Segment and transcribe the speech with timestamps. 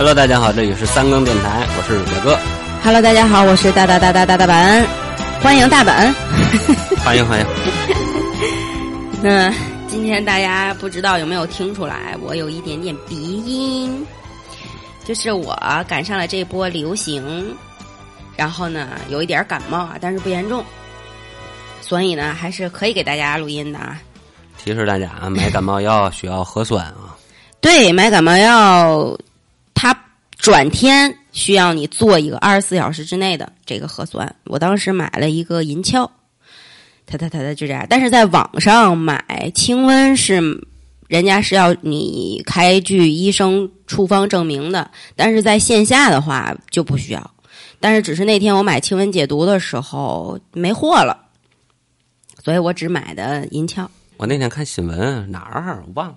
[0.00, 2.34] Hello，大家好，这里是三更电台，我是伟哥。
[2.82, 4.86] Hello，大家好，我是大大大大大大本，
[5.42, 5.94] 欢迎大本。
[7.04, 7.46] 欢迎欢迎。
[9.22, 9.52] 那，
[9.88, 14.06] 今天大家不知道有没有听出来，我有一点点鼻音，
[15.04, 15.54] 就是我
[15.86, 17.54] 赶上了这波流行，
[18.36, 20.64] 然后呢有一点感冒啊，但是不严重，
[21.82, 24.00] 所以呢还是可以给大家录音的啊。
[24.56, 27.14] 提示大家啊，买感冒药需要核酸啊。
[27.60, 29.29] 对，买感冒药，它
[30.40, 34.34] 转天需要你做一个二十四小时之内的这个核酸。
[34.44, 36.10] 我当时买了一个银翘，
[37.06, 37.86] 它它它它就这样。
[37.88, 40.66] 但是在网上买清瘟是，
[41.08, 47.30] 人家是要你开具医生处方证明的，但是在线下的话就不需要。
[47.78, 51.26] 但是只是那天我买清瘟解毒的时候没货了，
[52.42, 53.90] 所以我只买的银翘。
[54.16, 56.16] 我那天看新闻哪儿我忘了，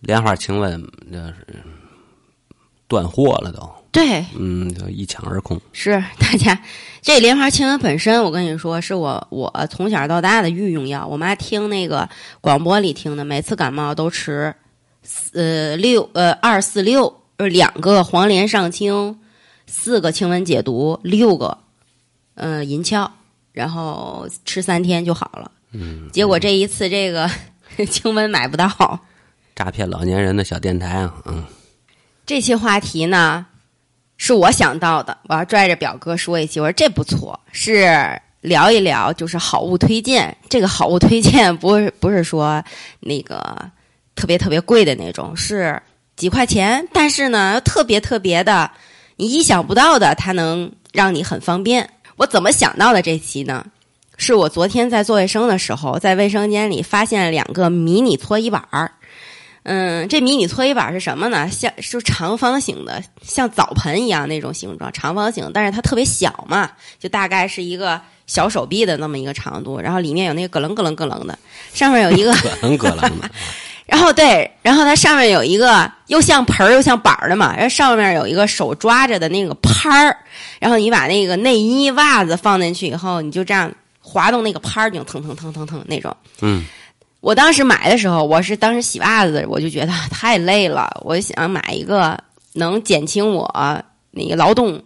[0.00, 1.46] 莲花清瘟那是
[2.90, 5.60] 断货了都，对，嗯，就一抢而空。
[5.72, 6.60] 是大家
[7.00, 11.06] 这莲花清瘟本身，我跟你说，是我我从小到大的御用药。
[11.06, 12.08] 我妈听那个
[12.40, 14.52] 广播里听的，每次感冒都吃
[15.32, 19.20] 呃六呃二四六，呃两个黄连上清，
[19.68, 21.56] 四个清瘟解毒，六个
[22.34, 23.08] 呃银翘，
[23.52, 25.52] 然后吃三天就好了。
[25.70, 27.30] 嗯，结果这一次这个
[27.88, 28.68] 清瘟买不到。
[29.54, 31.44] 诈骗老年人的小电台啊，嗯，
[32.30, 33.44] 这期话题呢，
[34.16, 37.90] 是我想到的，我要拽着表哥说一期，我说这不错，是
[38.40, 40.36] 聊一聊，就是好物推荐。
[40.48, 42.62] 这个好物推荐不是不是说
[43.00, 43.68] 那个
[44.14, 45.82] 特别特别贵的那种，是
[46.14, 48.70] 几块钱，但是呢特别特别的，
[49.16, 51.90] 你意想不到的，它能让你很方便。
[52.14, 53.66] 我怎么想到的这期呢？
[54.16, 58.92] 是我昨天在做卫生的时候，在卫生间里发现两个迷你搓衣板儿。
[59.62, 61.48] 嗯，这迷你搓衣板是什么呢？
[61.50, 71.38] 像是长方形的，像澡盆一样那种形状，长方形，但是它特别小嘛，就大概是一个小手臂的那么一个长度，然后里面有那个咯楞咯楞咯楞的，
[71.74, 73.30] 上面有一个， 咯楞咯楞的。
[73.86, 80.16] 然后对，然后它上面有一个又像盆儿又像板儿的嘛，然后上面有一个手抓着的那个拍儿，
[80.60, 86.16] 然后你把那个内衣袜子放进去以后，你就这样滑动那个拍儿，就腾腾腾腾腾那种。
[86.40, 86.64] 嗯，
[87.20, 92.18] 我当时买的时候，我是当时洗袜子，我就觉得 太累了，我想买一个
[92.54, 94.82] 能减轻我那个劳动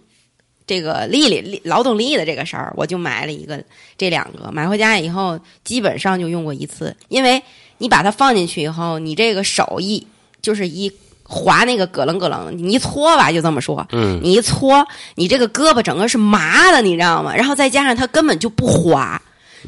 [0.67, 3.63] 这个力力劳动力的这个事儿，我就买了一个
[3.97, 4.51] 这两个。
[4.51, 7.43] 买回家以后，基本上就用过一次，因为
[7.79, 10.05] 你把它放进去以后，你这个手一
[10.43, 10.91] 就是一
[11.23, 14.85] 划那个咯楞咯楞，你一搓吧，就这么说，嗯，你一搓，
[15.15, 17.35] 你这个胳膊整个是麻的，你知道吗？
[17.37, 19.23] 然后再加上它根本就不滑，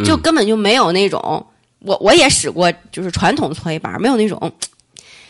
[0.05, 1.47] 就根本就没有那种。
[1.87, 4.53] 我我也使过，就是传统搓衣板，没有那种，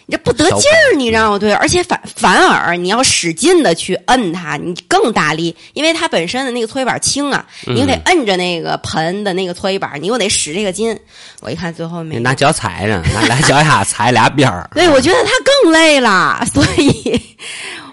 [0.06, 1.38] 你这不得劲儿，你知道吗？
[1.38, 10.96] 对，而且反反而你要使劲的去摁它，你更大力，因为它本身的那个搓衣板轻啊，你又得摁着那个盆的那个搓衣板，你又得使这个劲。
[11.40, 14.70] 我一看最后没你拿脚踩着，拿俩脚丫踩俩边儿。
[14.74, 17.20] 对，我觉得它更累了，所以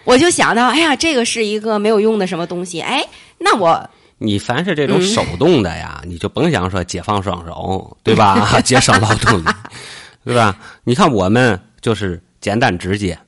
[0.04, 3.04] 我就想到，哎呀，这个是一个没有用的什么东西，哎，
[3.40, 3.90] 那我
[4.24, 8.60] 你凡是这种手动的呀， 你就甭想说解放双手，对吧？
[8.64, 9.48] 节省劳动力，
[10.24, 10.58] 对吧？
[10.86, 13.20] 你看我们就是简单直接，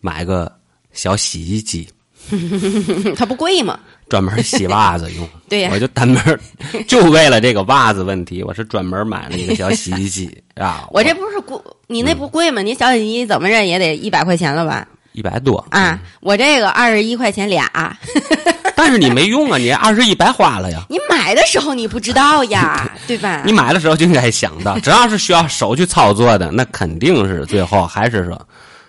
[0.00, 0.50] 买个
[0.92, 1.86] 小洗衣机，
[3.14, 3.78] 它不贵吗，
[4.08, 5.28] 专门洗袜子用。
[5.50, 6.40] 对呀我就单门
[6.86, 10.88] 就为了这个袜子问题，我是专门买了一个小洗衣机啊。
[10.90, 12.62] 我这不是贵，你那不贵吗？
[12.62, 14.88] 你小洗衣机怎么着也得一百块钱了吧？
[15.12, 17.70] 一百多啊，我这个二十一块钱俩。
[18.78, 20.86] 但是你没用啊，你二十一白花了呀。
[20.88, 23.42] 你买的时候你不知道呀， 对吧？
[23.44, 28.40] 你买的时候就应该想到， 只要是需要手去操作的，那肯定是最后还是说，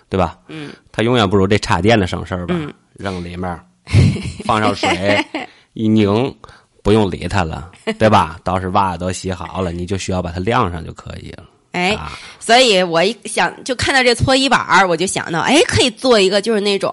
[0.08, 0.38] 对吧？
[0.48, 2.54] 嗯，它永远不如这插电的省事儿吧？
[2.56, 3.58] 嗯扔里面，
[4.44, 5.24] 放上水，
[5.72, 6.34] 一拧，
[6.82, 8.38] 不用理它了，对吧？
[8.44, 11.44] 到时袜子都洗好了，你就需要把它晾上就可以了。
[11.72, 16.92] 哎，啊，所以我一想就看到这搓衣板儿，我就想到，哎，可以做一个就是那种，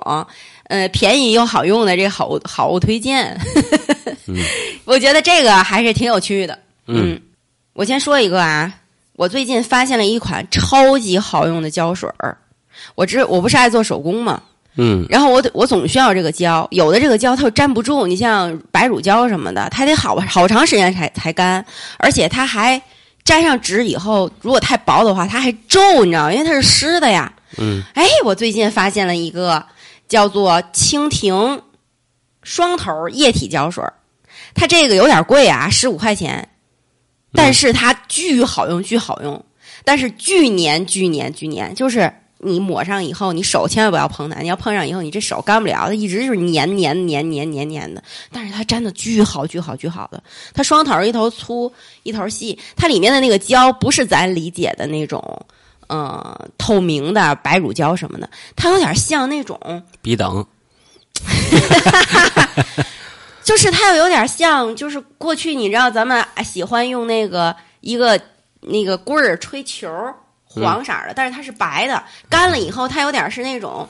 [0.68, 3.40] 呃，便宜又好用的这个好物好物推荐。
[4.86, 6.58] 我觉得这个还是挺有趣的。
[6.88, 7.20] 嗯
[7.74, 8.74] 我先说一个啊，
[9.16, 12.38] 我最近发现了一款超级好用的胶水儿。
[12.96, 14.42] 我知我不是爱做手工嘛，
[14.78, 21.64] 嗯然后我得我总需要这个胶，有的这个胶它又粘不住，你像白乳胶什么的，它得好好长时间才才干，
[21.98, 22.82] 而且它还
[23.26, 26.32] 粘上纸以后，如果太薄的话，它还皱，你知道？
[26.32, 27.32] 因为它是湿的呀。
[27.58, 29.64] 嗯，哎，我最近发现了一个
[30.08, 31.62] 叫做蜻蜓
[32.44, 33.84] 双头液体胶水，
[34.54, 36.48] 它这个有点贵啊，十五块钱，
[37.34, 39.44] 但是它巨好用，巨好用，
[39.84, 48.02] 但是巨粘巨粘巨粘，就是你抹上以后，你手千万不要碰它，你要碰上以后，你这手干不了，它一直就是粘粘粘粘粘粘的。
[48.32, 50.24] 但是它粘的巨好巨好巨好的，
[50.54, 51.72] 它双头一头粗
[52.04, 55.46] 一头细，它里面的那个胶不是咱理解的那种。
[55.88, 60.46] 呃，透明的白乳胶什么的，它有点像那种比等，
[63.44, 68.20] 就是它又有点像，就是过去你知道咱们喜欢用那个一个
[68.62, 69.90] 那个棍儿吹球，
[70.46, 73.88] 黄色的，但是它是白的，干了以后它有点是那种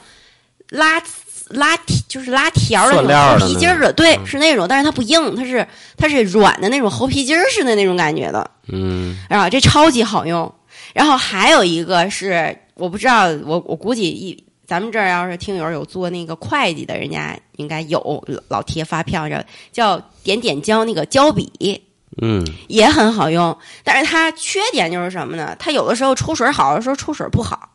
[0.70, 1.02] 拉
[1.50, 1.76] 拉
[2.08, 5.68] 就是拉条的那种猴皮筋儿的，对，是那种，但是它不硬，它是
[5.98, 10.54] 它是软的那种猴皮筋儿似的那种感觉的，嗯，啊，这超级好用。
[10.98, 19.40] 然后还有一个是，我不知道，我我估计一咱们这儿要是听友有做那个会计的，人家应该有老贴发票，叫
[19.72, 21.80] 叫点点胶那个胶笔，
[22.20, 23.56] 嗯，也很好用。
[23.84, 25.56] 但是它缺点就是什么呢？
[25.60, 27.70] 它有的时候出水好，有的时候出水不好。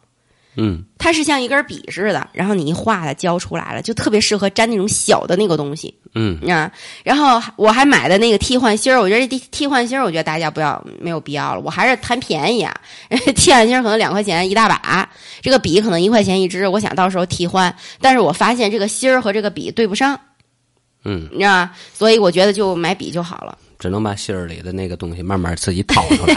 [0.56, 5.94] 嗯，它是像一根笔似的，然后你一画它胶出来了，就特别适合粘那种小的那个东西。
[6.14, 6.70] 嗯啊，
[7.04, 12.74] 然后我还买的那个替换芯儿，我觉得这替换芯儿，我觉得大家不要没有必要了，我还是贪便宜啊。
[13.34, 15.08] 替换芯儿可能两块钱一大把，
[15.40, 20.20] 这个笔可能一块钱一支，我想到时候替换，但是我发现这个芯儿和这个笔对不上。
[21.04, 23.56] 嗯，你知道所以我觉得就买笔就好了。
[23.82, 26.36] 只能把芯儿里的那个东西慢慢自己掏出来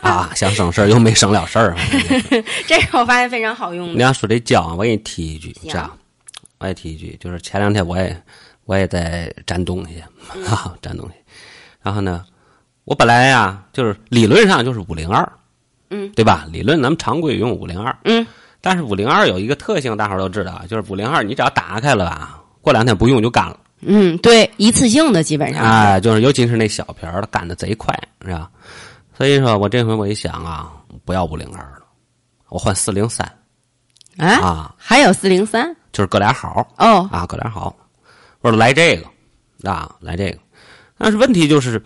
[0.00, 1.76] 啊，想省事儿又没省了事儿。
[2.66, 3.92] 这个我发现非常好用。
[3.92, 5.98] 你要说这胶，我给你提一句，这样，
[6.56, 8.22] 我也提一句，就是前两天我也
[8.64, 10.02] 我也在粘东西
[10.48, 11.14] 啊， 粘东西。
[11.82, 12.24] 然后呢，
[12.84, 15.30] 我本来呀，就是理论上就是五零二，
[15.90, 16.46] 嗯，对吧？
[16.50, 18.26] 理论咱们常规用五零二，嗯，
[18.62, 23.58] 但是五零二有一个特性，大伙儿都知道，就是五零二你只要打开了吧，过两天不用就干了。
[23.80, 25.64] 嗯，对，一次性的基本上。
[25.64, 28.50] 哎，就是尤其是那小瓶儿，它干的贼快，是吧？
[29.16, 30.72] 所以说我这回我一想啊，
[31.04, 31.82] 不要五零二了，
[32.48, 33.26] 我换四零三。
[34.16, 37.74] 啊啊，还有四零三，就是哥俩好哦啊，哥俩好。
[38.40, 40.38] 我说来这个啊，来这个，
[40.98, 41.82] 但是问题就是，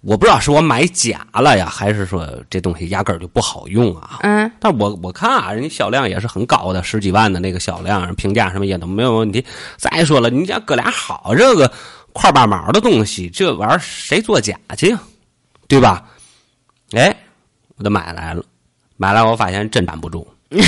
[0.00, 4.18] 我不知道是我买假了呀，还是说这东西压根儿就不好用啊？
[4.22, 9.44] 嗯，但我我看啊，人家销量也是很高的，十几万的那个销量，评价什么也都没有问题。
[9.76, 11.70] 再说了，你家哥俩好这个
[12.12, 15.00] 块八毛的东西，这玩意儿谁做假去呀？
[15.68, 16.04] 对吧？
[16.92, 17.14] 哎，
[17.76, 18.44] 我就买来了，
[18.96, 20.26] 买来我发现真粘不住。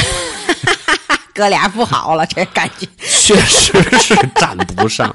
[1.34, 5.14] 哥俩不好了，这感觉确实是粘不上，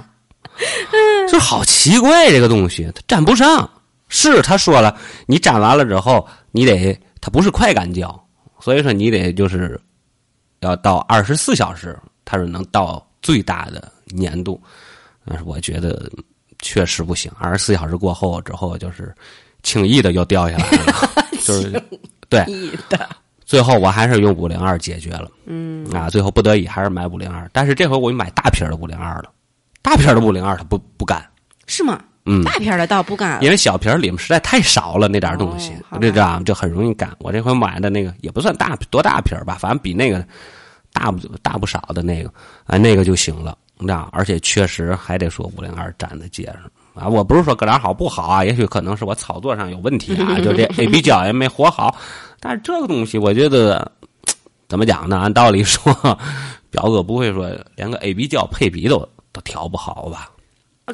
[1.32, 3.70] 就好奇怪这个东西，它粘不上。
[4.14, 8.28] 是他说了，你粘完了之后，你得它不是快干胶，
[8.60, 9.80] 所以说你得就是
[10.60, 14.62] 要到二十四小时，它是能到最大的粘度。
[15.26, 16.12] 但是我觉得
[16.60, 19.16] 确实不行，二十四小时过后之后，就是
[19.64, 21.82] 轻易的就掉下来了， 就是
[22.28, 22.46] 对。
[23.46, 29.32] 最后我还是用五零二解决了，嗯啊，最后不得已还是买五零二，但是这回我买大瓶的五零二了，
[29.82, 31.24] 大瓶的五零二它不不干，
[31.68, 32.02] 是吗？
[32.26, 37.12] 嗯，大瓶的倒不干，因为小瓶里面实在太少了那点东西，哦这这样就很容易干。
[37.18, 40.24] 我这回买的那个也不算大多大瓶吧，反正比那个
[40.94, 42.32] 大不大不少的那个
[42.68, 46.58] 啊那个就行了，你知道，而且确实还得说五零二粘在结上
[46.94, 47.08] 啊。
[47.08, 51.98] 我不是说搁哪好不好啊，也许可能是我操作上有问题啊，就这 A B 胶也没活好。
[52.40, 53.92] 但是这个东西，我觉得
[54.70, 55.18] 怎么讲呢？
[55.18, 55.92] 按道理说，
[56.70, 60.32] 表哥不会说连个 A B 胶配比都都调不好吧？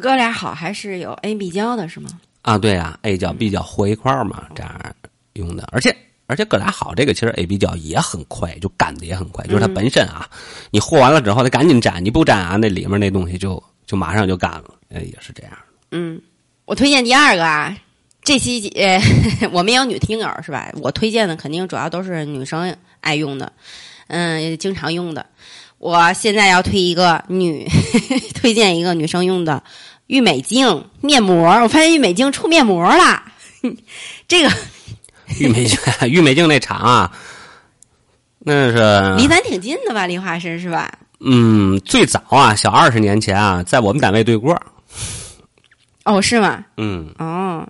[0.02, 2.10] 哥俩好还是有 A B 胶的是吗？
[2.44, 4.80] 啊，对啊、a 胶 B 胶和一块儿嘛，这样
[5.34, 5.68] 用的。
[5.72, 5.96] 而且
[6.28, 9.46] 而且哥俩好，这个其实 A B 胶也很快，就干的也很快。
[9.48, 10.30] 就是它本身啊，
[10.70, 14.76] 你和完了之后，得赶紧粘，你不粘啊，那里面那东西就就马上就干了。
[14.90, 15.52] 哎，也是这样。
[15.92, 16.22] 嗯，
[16.66, 17.76] 我推荐第二个啊。
[18.24, 19.02] 这期呃，
[19.54, 20.70] 我们也有女听友是吧？
[20.82, 23.52] 我推荐的肯定主要都是女生爱用的，
[24.08, 25.26] 嗯，也经常用的。
[25.80, 27.68] 我现在要推一个女，
[28.34, 29.62] 推荐一个女生用的
[30.08, 31.48] 郁美净面膜。
[31.62, 33.24] 我发现郁美净出面膜了，
[34.28, 34.52] 这个
[35.40, 35.78] 郁美净，
[36.10, 37.12] 郁美净那厂啊，
[38.40, 40.08] 那是离咱挺近的吧？
[40.08, 40.92] 梨花市是吧？
[41.20, 44.60] 嗯，最早啊，小二十年前啊，在我们单位对过。
[46.06, 46.64] 哦，是吗？
[46.78, 47.68] 嗯，哦，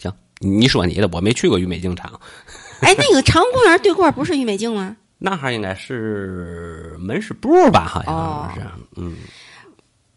[0.00, 2.20] 行，你说你的，我没去过郁美净厂，
[2.80, 4.96] 哎，那个长公园对过不是郁美净吗？
[5.24, 7.84] 那还应该是门市部吧？
[7.86, 9.16] 好哦像是，嗯。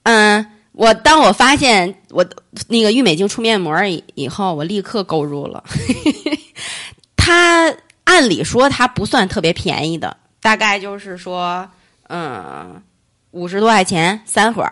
[0.01, 2.25] 嗯，我当我发现我
[2.67, 5.63] 那个郁美净出面膜以以后，我立刻购入了。
[7.15, 7.71] 它
[8.03, 11.69] 按理说它不算特别便宜的，大概就是说，
[12.07, 12.81] 嗯，
[13.29, 14.63] 五十多块钱三盒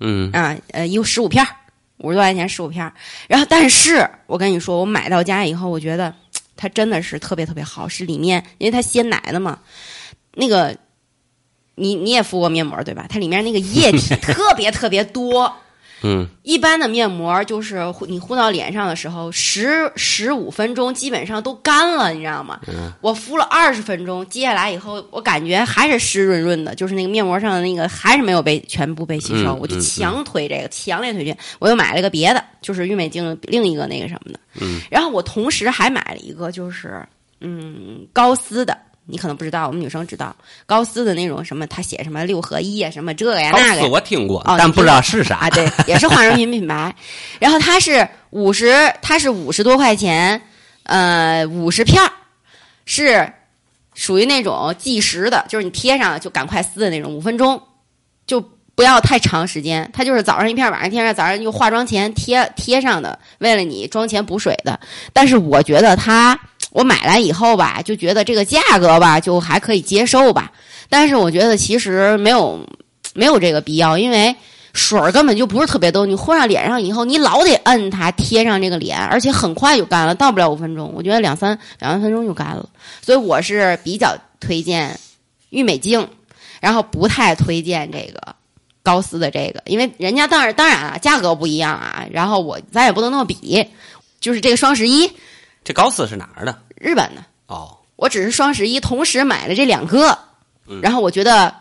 [0.00, 0.30] 嗯。
[0.32, 1.48] 啊，呃，有十五片儿
[1.98, 2.92] 五十多块钱十五片儿。
[3.26, 6.14] 然后，但是我跟你说，我买到家以后，我觉得
[6.58, 9.60] 它真的是特别特别好，是里面因为它鲜奶的嘛，
[10.34, 10.76] 那个
[11.76, 13.06] 你你也敷过面膜对吧？
[13.08, 15.50] 它里面那个液体 特别特别多。
[16.02, 22.60] 嗯，一般的面膜就是你敷到脸上的时候，十十五分钟基本上都干了，你知道吗？
[22.68, 31.36] 嗯我敷了二十分钟，接下来以后我感觉还是湿润润的，就是那个面膜上的那个还是没有被全部被吸收，我就强推这个，强烈推荐。
[31.58, 34.40] 我又买了个别的，就是郁美净另一个那个什么的。
[34.60, 37.02] 嗯，然后我同时还买了一个，就是
[37.40, 38.76] 嗯高丝的。
[39.10, 40.36] 你可能不知道，我们女生知道
[40.66, 45.50] 高丝的那种什么，他写什么六合一啊，什么这呀那个呀，我听过哦，但不知道是啥啊，。
[45.50, 46.94] 对，也是化妆品品牌。
[47.38, 50.40] 然后它是五十，它是五十多块钱，
[50.82, 52.12] 呃，五十片儿，
[52.84, 53.32] 是
[53.94, 57.60] 属于那种计时的，就是你贴上就赶快撕的那种，五分钟
[58.26, 58.40] 就
[58.74, 59.90] 不要太长时间。
[59.92, 64.78] 它就是早上一片，晚上一片，早上就化妆前贴贴上的，为了你妆前补水的。
[65.12, 66.38] 但是我觉得它，
[66.70, 70.52] 我买来以后吧，就觉得这个价格吧，就还可以接受吧。
[70.88, 72.58] 但是我觉得其实没有
[73.14, 74.34] 没有这个必要，因为
[74.72, 76.06] 水儿根本就不是特别多。
[76.06, 80.92] 你混上脸上以后，你老得摁它贴上这个脸，而且很快就干了，到不了五分钟。
[80.94, 82.68] 我觉得两三两三分钟就干了，
[83.02, 84.98] 所以我是比较推荐
[85.50, 86.06] 郁美净，
[86.60, 88.34] 然后不太推荐这个
[88.82, 92.06] 高丝的这个，因为人家当然当然啊，价格不一样啊。
[92.10, 93.66] 然后我咱也不能那么比，
[94.20, 95.10] 就是这个双十一
[95.68, 96.62] 这高斯是哪儿的？
[96.76, 97.22] 日本的。
[97.46, 100.18] 哦，我只是双十一同时买了这两个，
[100.66, 101.54] 嗯然后我觉得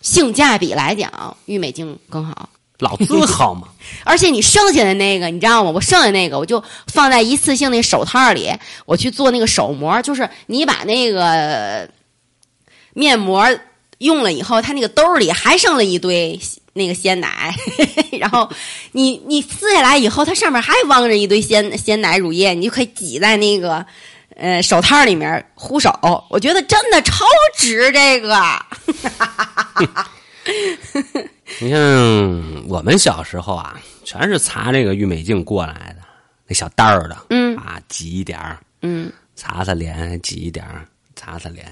[0.00, 2.48] 性价比来讲，郁美净更好。
[2.78, 3.68] 老字号嘛。
[4.04, 5.70] 而且你剩下的那个，你知道吗？
[5.70, 8.50] 我剩下那个，我就放在一次性那手套里，
[8.86, 10.00] 我去做那个手膜。
[10.00, 11.86] 就是你把那个
[12.94, 13.46] 面膜
[13.98, 16.40] 用了以后，它那个兜里还剩了一堆
[16.72, 17.52] 那个鲜奶，
[18.18, 18.48] 然后
[18.92, 23.84] 你你撕下来以后，它上面还汪着一堆鲜鲜奶乳液，你就可以挤在那个
[24.36, 25.92] 呃手套里面护手。
[26.30, 27.24] 我觉得真的超
[27.56, 28.40] 值这个。
[31.60, 31.78] 你像
[32.68, 36.02] 我们小时候啊，全是擦这个郁美净过来的，
[36.46, 40.86] 那小袋儿的，嗯啊，挤一点儿，嗯，擦擦脸，挤一点儿，
[41.16, 41.66] 擦擦脸。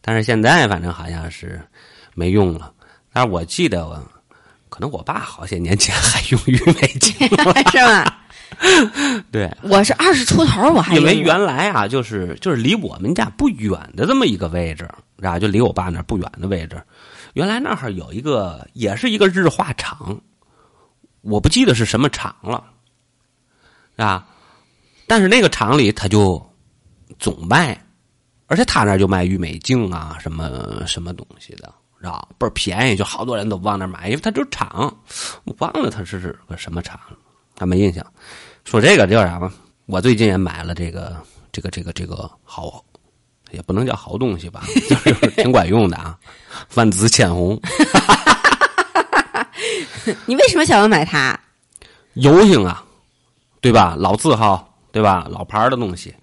[0.00, 1.60] 但是现在反正好像是
[2.14, 2.72] 没用了。
[3.12, 4.00] 但是我记得我，
[4.74, 8.24] 可能我爸好些年前还用郁美净，是吧？
[9.30, 16.82] 对，我是二十出头，我还因为原来啊，就是就是离我们家不远的这么一个位置，然后就离我爸那不远的位置，
[17.34, 20.20] 原来那儿有一个也是一个日化厂，
[21.20, 22.64] 我不记得是什么厂了，
[23.94, 24.26] 啊，
[25.06, 26.44] 但是那个厂里他就
[27.20, 27.80] 总卖，
[28.46, 31.72] 而且他那就卖郁美净啊，什么什么东西的，
[32.04, 34.94] 知道倍儿便宜，就好多人都往那儿买，因为它就是厂，
[35.44, 37.16] 我忘了它是是个什么厂了，
[37.58, 38.04] 还没印象。
[38.66, 39.50] 说这个叫啥吧？
[39.86, 41.16] 我最近也买了这个
[41.50, 42.84] 这个这个这个好，
[43.52, 46.18] 也不能叫好东西吧，就是 挺管用的啊。
[46.74, 47.58] 万紫千红
[50.26, 51.40] 你为什么想要买它？
[52.14, 52.84] 油性啊，
[53.62, 53.96] 对吧？
[53.98, 55.26] 老字号，对吧？
[55.30, 56.14] 老牌儿的东西。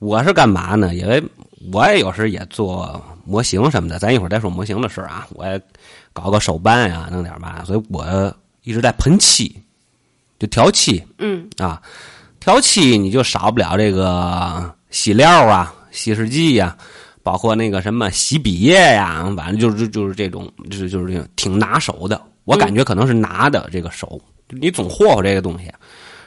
[0.00, 0.94] 我是干嘛呢？
[0.94, 1.22] 因为
[1.72, 5.28] 我也有时也做模型什么的，咱一会儿再说模型的事儿啊。
[5.30, 5.60] 我也
[6.12, 8.34] 搞个手办呀、弄点嘛，所以我
[8.64, 9.54] 一直在喷漆，
[10.38, 11.00] 就调漆。
[11.18, 11.80] 嗯啊，
[12.40, 16.76] 调漆你就少不了这个洗料啊、稀释剂呀、
[17.22, 22.20] 包括那个什么洗笔液呀，反正就是就是这种，就是就是这种挺拿手的。
[22.44, 25.72] 我感觉可能是拿的这个手，你总霍霍这个东西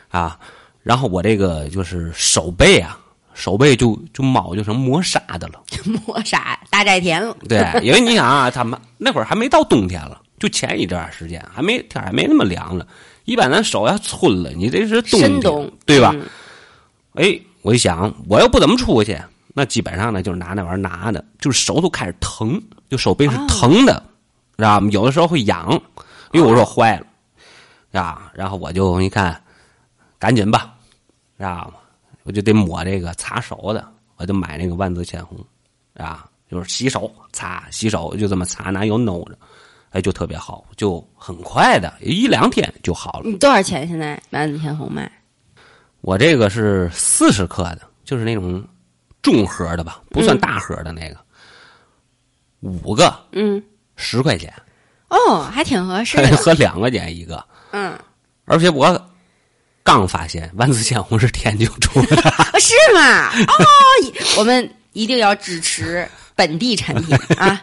[0.07, 0.39] 啊。
[0.81, 2.99] 然后我这个就是手背啊，
[3.33, 5.61] 手背就就毛就成磨砂的了。
[6.05, 7.35] 磨砂大寨田了。
[7.47, 12.87] 对，因为你想啊，他们那会儿还没到冬天了，就前一段时间还没天还没那么凉了。
[13.25, 16.11] 一般咱手要皴了，你这是冬天，深冬对吧？
[16.13, 16.23] 嗯
[17.13, 19.17] 哎，我一想，我又不怎么出去，
[19.53, 24.03] 那基本上呢就是拿那玩意儿拿的，就是手都开始疼，就手背是疼的，
[24.57, 24.89] 知道吗？
[24.91, 25.79] 有的时候会痒，
[26.31, 26.97] 因为我说坏
[27.91, 29.39] 了，啊，然后我就一看，
[30.17, 30.73] 赶紧吧，
[31.37, 31.73] 知道吗？
[32.23, 33.87] 我就得抹这个擦手的，
[34.17, 35.37] 我就买那个万紫千红，
[35.95, 39.37] 啊，就是洗手擦，洗手就这么擦，拿油弄着，
[39.91, 43.29] 哎，就特别好，就很快的，一两天就好了。
[43.29, 43.87] 你多少钱？
[43.87, 45.11] 现在万紫千红卖？
[46.01, 48.65] 我这个是四十克的，就是那种
[49.21, 51.17] 重盒的吧，不算大盒的那个，
[52.59, 53.63] 五个嗯，
[53.95, 54.53] 十块钱，
[55.09, 56.35] 哦，还挺合适的。
[56.37, 57.45] 合两块钱一个。
[57.71, 57.97] 嗯，
[58.45, 58.85] 而且我
[59.83, 63.29] 刚发现万紫千红是天津出的，哦 是吗？
[63.29, 63.65] 哦，
[64.37, 67.61] 我们一定要支持本地产品啊！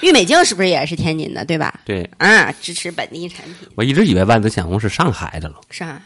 [0.00, 1.80] 郁美净是不是也是天津的，对吧？
[1.84, 6.00] 对啊，支持本地产品我一直以为万紫千红是上海的了，是啊？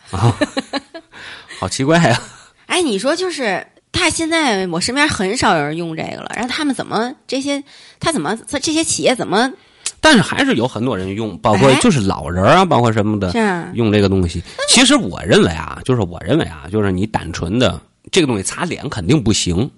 [1.58, 2.22] 好奇怪啊！
[2.66, 7.62] 哎，你说就是他现在我身边很少有人用这个了，然后他们怎么这些
[7.98, 9.52] 他怎么这些企业怎么
[10.00, 13.32] 但是还是有很多人用，包括哎就是老人啊，包括什么的
[13.74, 14.42] 用这个东西。
[14.68, 19.70] 其实我认为啊，就是我认为啊，就是你单纯的这个东西擦脸肯定不行。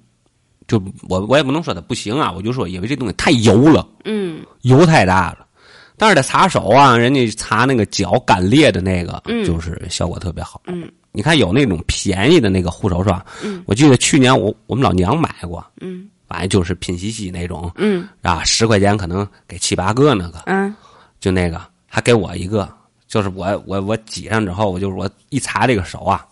[0.69, 5.47] 就我我也不能说它不行啊，我就说因为这东西太油了，嗯油太大了。
[5.97, 10.61] 但是它擦手啊，人家擦那个脚干裂的那个，嗯就是效果特别好。
[10.67, 20.73] 嗯你看有那种便宜的那个护手霜，嗯我记得去年我我们老娘买过，嗯反正就是拼夕夕那种嗯啊，十块钱可能给七八个那个，嗯
[21.19, 22.73] 就那个还给我一个，
[23.09, 26.25] 就是我我我挤上之后，我就是我一擦这个手啊，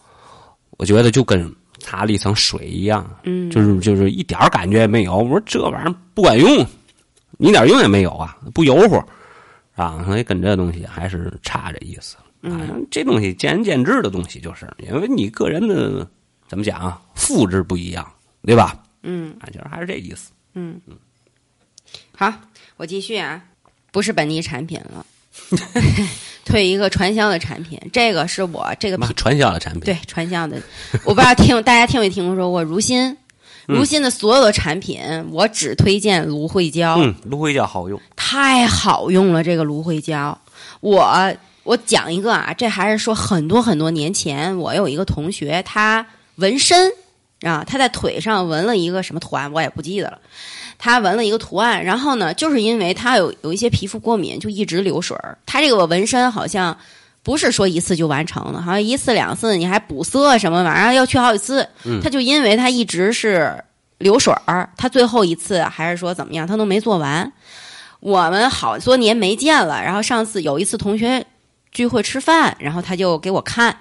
[0.77, 5.17] 我觉得就跟擦了一层水一样，嗯，就是就是一点感觉也没有。
[5.17, 6.65] 我说这玩意儿不管用，
[7.39, 9.03] 一点用也没有啊，不油乎
[9.75, 12.17] 啊，所以跟这东西还是差这意思。
[12.43, 16.09] 啊，这东西见仁见智的东西，就是因为你个人的
[16.47, 18.09] 怎么讲啊，肤质不一样，
[18.43, 18.81] 对吧？
[19.11, 20.31] 嗯啊，就是还是这意思。
[20.55, 20.95] 嗯嗯，
[22.15, 22.31] 好，
[22.77, 23.43] 我继续啊，
[23.91, 25.07] 不是本地产品了，
[26.45, 30.61] 推一个传销的产品，这个是我这个传销的产品，对传销的，
[31.05, 33.17] 我不知道听大家听没听说过如新。
[33.67, 34.99] 如新的所有的产品，
[35.31, 36.97] 我只推荐芦荟胶。
[37.03, 38.01] 嗯，芦荟胶好用。
[38.17, 40.41] 太好用了，这个芦荟胶。
[40.81, 41.35] 我
[41.65, 46.91] 我讲一个啊，这还是说很多很多年前，我有一个同学，他纹身
[47.43, 50.19] 啊，他在腿上纹了一个什么图案，我也不记得了。
[50.79, 55.37] 他纹了一个图案，然后呢，就是因为他有有一些皮肤过敏，就一直流水儿。
[55.45, 56.77] 他这个纹身好像
[57.23, 61.69] 不是说一次就完成了，好像一次两次你还补色什么玩意儿要去好几次。
[62.03, 63.63] 他就因为他一直是
[63.99, 67.33] 流水儿，他最后一次还是说怎么样，他都没做完。
[68.01, 71.27] 我们好多年没见了，然后上次有一次同学
[71.73, 73.77] 聚会吃饭，然后他就给我看，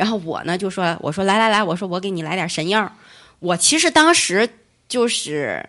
[0.00, 2.90] 然后我呢就说，我说来来来，我说我给你来点神药。
[3.38, 4.48] 我其实当时
[4.88, 5.68] 就是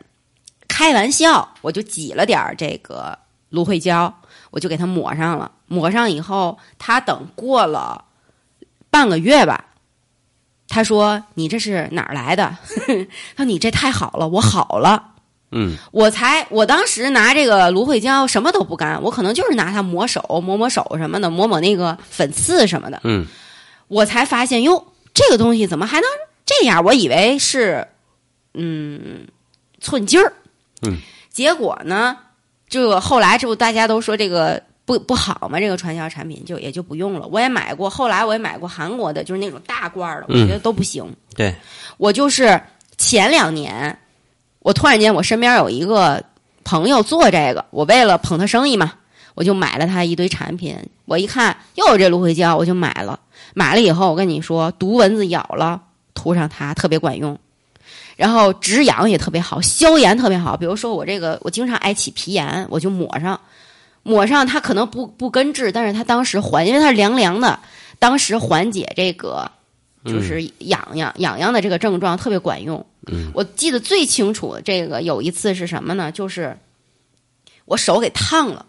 [0.70, 5.52] 开玩笑，我就挤了点这个芦荟胶，我就给他抹上了。
[5.68, 8.06] 抹上以后，他等过了
[8.90, 9.66] 半个月吧，
[10.70, 12.56] 他说：“你这是哪儿来的？”
[13.36, 15.10] 他 说：“你这太好了，我好了。”
[15.54, 23.02] 嗯我才，我当时拿这个芦荟胶什么都不干，我可能就是拿它抹手、抹抹手什么的，抹抹那个粉刺什么的。
[23.04, 23.28] 嗯
[23.92, 26.10] 我才发现，哟，这个东西怎么还能
[26.46, 26.82] 这样？
[26.86, 27.86] 我以为是，
[28.54, 29.28] 嗯，
[29.82, 30.32] 寸劲儿。
[30.82, 30.98] 嗯。
[31.30, 32.18] 结果呢，
[32.70, 37.28] 这个后来这不大家都说这个不不好嘛，这个传销产品就也就不用了。
[37.28, 41.06] 我也买过，后来我也买过韩国的，就是那种大罐儿的，我嗯觉得都不行。
[41.36, 41.54] 对，
[41.98, 42.62] 我就是
[42.98, 43.98] 前两年，
[44.60, 46.24] 我突然间我身边有一个
[46.64, 48.94] 朋友做这个，我为了捧他生意嘛，
[49.42, 50.78] 我就买了他一堆产品。
[51.06, 53.20] 我一看又有这芦荟胶，我就买了。
[53.56, 55.82] 买了以后，我跟你说，毒蚊子咬了，
[56.14, 57.40] 涂上它特别管用。
[58.16, 60.56] 然后止痒也特别好，消炎特别好。
[60.56, 63.42] 比如说我这个，我经常爱起皮炎，我就抹上，
[64.04, 67.60] 抹上它可能不不根治，但是它当时缓，因为它是凉凉的，
[67.98, 69.52] 当时缓解这个
[70.06, 72.86] 就是痒痒痒痒的这个症状特别管用。
[73.12, 76.12] 嗯，我记得最清楚的这个有一次是什么呢？
[76.12, 76.56] 就是
[77.66, 78.66] 我手给烫了，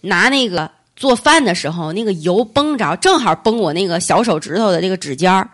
[0.00, 5.48] 拿那个做饭的时候，那个油崩着，正好崩我那个小手指头的这个指尖儿。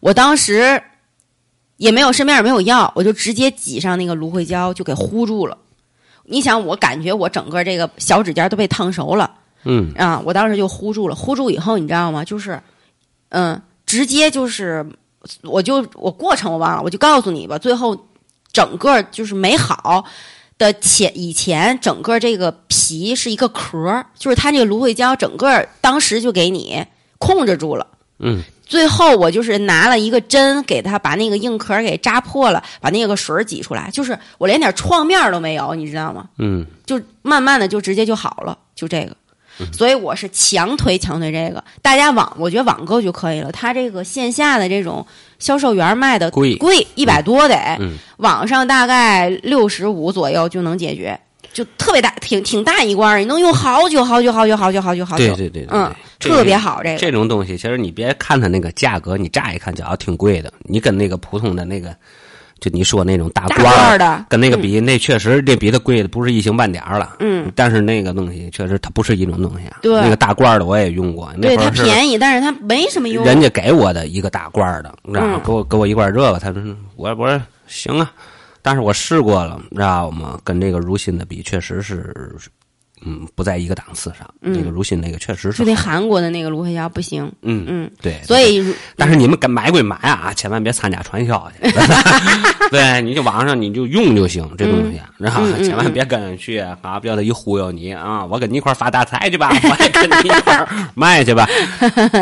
[0.00, 0.82] 我当时
[1.76, 5.56] 也没有身边也没有药，我就直接挤上那个芦荟胶，就给糊住了。
[6.24, 9.30] 你想，我感觉我整个这个小指尖都被烫熟了。
[9.64, 12.24] 嗯啊，我当时就糊住了，糊住以后你知道吗？
[12.24, 12.58] 就是，
[13.28, 14.86] 嗯，直接就是，
[15.42, 18.06] 我就我过程我忘了，我就告诉你吧，最后
[18.52, 20.04] 整个就是没好
[20.60, 26.84] 的前以前整个这个皮是一个壳，就是它这个芦荟胶整个当时就给你
[27.16, 27.86] 控制住了。
[28.18, 36.28] 嗯最后我就是拿了一个针给它把那个硬壳给扎破了，把那个水儿挤出来，就是我连点创面都没有，你知道吗？
[36.38, 39.16] 嗯就慢慢的就直接就好了，就这个。
[39.72, 43.50] 所以我是强推强推这个，大家网我觉得网购就可以了。
[43.50, 45.06] 它这个线下的这种
[45.40, 46.54] 销售员卖的贵。
[46.54, 47.98] 贵一百多得，嗯。
[48.18, 51.18] 网上大概六十五左右就能解决，
[51.52, 55.24] 就特别大，挺挺大一罐，你能用好久好久好久好久好久好久。
[55.24, 56.98] 对对对对嗯，特别好这个。
[56.98, 61.96] 这种东西，其实你别看它那个价格，你乍一看觉得挺贵的，你跟那个普通的那个，
[62.60, 67.16] 就你说那种大大罐儿的跟那个比，那确实这比它贵的不是一星半点儿了。
[67.20, 69.78] 嗯，但是那个东西确实它不是一种东西啊。
[69.82, 73.24] 对那个大罐儿的我也用过，那对它便宜，但是它没什么用。
[73.24, 75.42] 人家给我的一个大罐儿的，你知道吗嗯？
[75.44, 76.62] 给我给我一罐儿这个，他说
[76.96, 78.12] 我我说行啊，
[78.60, 80.38] 但是我试过了，你知道吗？
[80.44, 82.14] 跟这个如新的比，确实是
[83.04, 84.28] 嗯，不在一个档次上。
[84.42, 88.64] 嗯那个如新那个确实是就那韩国的那个芦荟胶不行，嗯嗯，对，所以
[88.96, 91.70] 但是你们敢买归买啊，千万别参加传销去。
[92.70, 101.48] 对，你就网上你就用就行，这东西，然后千万别跟着去啊，不要他一忽悠你啊，我跟你一块发大财去吧，我也跟你一块 卖去吧，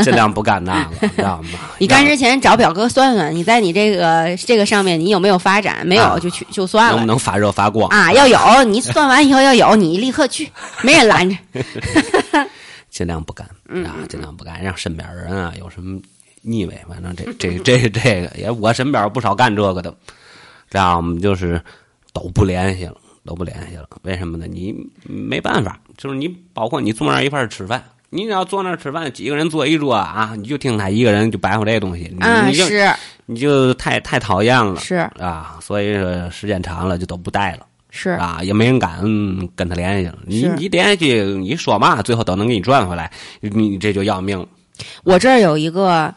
[0.02, 1.58] 尽量不干那个，知道吗？
[1.78, 5.86] 你干之前找表哥算算，你在你这个这个上面你有没有发展？
[5.86, 8.12] 没有啊就去就算了能不能发热发光啊。
[8.12, 10.50] 要有，你算完以后要有，你立刻去，
[10.82, 11.36] 没人拦着。
[12.90, 16.00] 尽量不干嗯啊，尽量不干，让身边人啊有什么
[16.40, 19.94] 腻味，反正这这这这个也我身边不少干这个的，
[20.70, 21.60] 这样我们就是
[22.14, 23.86] 都不联系了，都不联系了。
[24.02, 24.46] 为什么呢？
[24.48, 32.10] 你没办法，就是你包括你坐那儿一块吃饭，你只要坐那儿吃饭，几个人坐一桌啊，你就听他一个人就白活这东西，
[32.46, 32.90] 你就是
[33.26, 37.66] 你就太太讨厌了，是啊，所以说时间长了就都不带了。
[38.00, 40.16] 是，啊，也没人敢嗯跟他联系了。
[40.24, 44.46] 你你联系，你说嘛，最后都能给你赚回来，你这就要命了。
[45.02, 46.14] 我这儿有一个，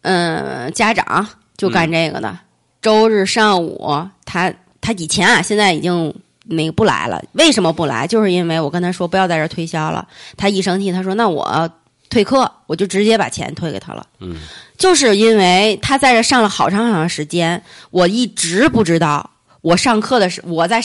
[0.00, 1.28] 嗯，家长
[1.58, 2.38] 就干这个的。
[2.80, 7.22] 周日上午，他他以前啊，现在已经那个不来了。
[7.32, 8.06] 为什么不来？
[8.06, 10.08] 就是因为我跟他说不要在这儿推销了。
[10.38, 11.70] 他一生气，他说那我
[12.08, 14.06] 退课，我就直接把钱退给他了。
[14.20, 14.36] 嗯，
[14.78, 19.28] 就是因为他在这上了好长好长时间，我一直不知道。
[19.62, 20.82] 我上课的时，我在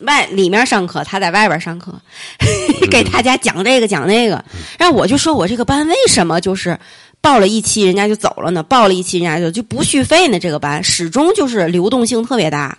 [0.00, 1.94] 外里面上课，他在外边上课，
[2.90, 4.42] 给大家讲这个讲那个。
[4.78, 6.78] 然后我就说我这个班为什么就是
[7.20, 8.62] 报了一期人家就走了呢？
[8.62, 10.38] 报了一期人家就就不续费呢？
[10.38, 12.76] 这个班始终就是流动性特别大。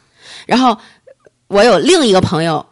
[0.48, 0.78] 然后
[1.48, 2.65] 我有另一个朋友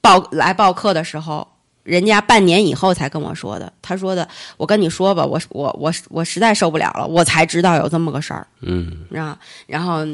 [0.00, 1.46] 报来报课的时候，
[1.82, 3.72] 人家半年以后才跟我说的。
[3.80, 8.46] 他说的，我跟你说吧，我我我我实在受不了了，我才知道有这么个事儿。
[8.60, 10.06] 嗯，啊，然后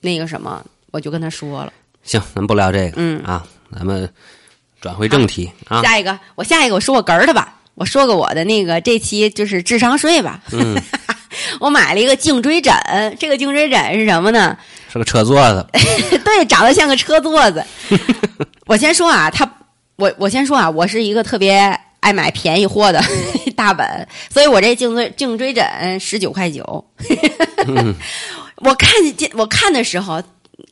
[0.00, 1.72] 那个什么，我就跟他说了。
[2.02, 4.08] 行，咱不聊这个，嗯啊，咱们
[4.80, 5.82] 转回正题啊。
[5.82, 10.40] 下一个，我下一个我说我哏儿的吧，我说个我的那个这期就是智商税吧。
[10.52, 10.80] 嗯，
[11.60, 12.74] 我买了一个颈椎枕，
[13.18, 14.56] 这个颈椎枕是什么呢？
[14.90, 15.66] 是个车座子，
[16.24, 17.62] 对，长得像个车座子。
[18.66, 19.46] 我先说啊，他，
[19.96, 23.02] 我我先说啊，我是一个特别爱买便宜货的
[23.54, 26.82] 大本，所以我这颈椎颈椎枕十九块九。
[28.60, 30.22] 我看见我看的时候，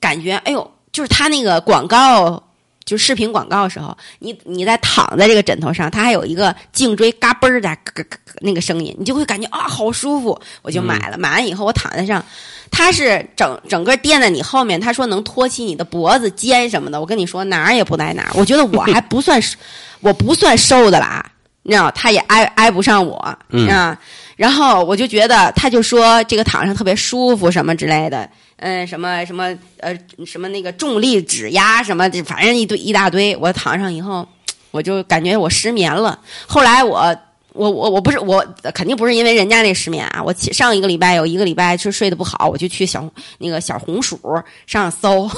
[0.00, 2.42] 感觉哎呦，就是他那个广告。
[2.84, 11.18] 就视频广告的时候，你你在躺在这个枕头上，它还有一个颈椎嘎嘣儿的咯咯咯那个声音，你就会感觉啊好舒服，我就买了。
[11.18, 12.24] 买完以后我躺在上，
[12.70, 17.00] 它是整整个垫在你后面，他说能托起你的脖子、肩什么的。
[17.00, 19.42] 我跟你说哪儿也不带哪儿，我觉得我还不算
[19.98, 21.26] 我不算瘦的啦，
[21.64, 23.98] 你知道，他也挨挨不上我嗯啊。
[24.36, 28.28] 然后我就觉得，他就说这个躺上特别舒服什么之类的。
[28.58, 33.36] 嗯，什么什么呃，什么那个重力指压什么，反正一堆一大堆。
[33.36, 34.26] 我躺上以后，
[34.70, 36.18] 我就感觉我失眠了。
[36.46, 37.16] 后来我
[37.52, 38.44] 我我我不是我
[38.74, 40.22] 肯定不是因为人家那失眠啊。
[40.22, 43.06] 我上一个礼拜有一个礼拜是睡得不好，我就去小
[43.38, 44.18] 那个小红薯
[44.66, 45.30] 上搜，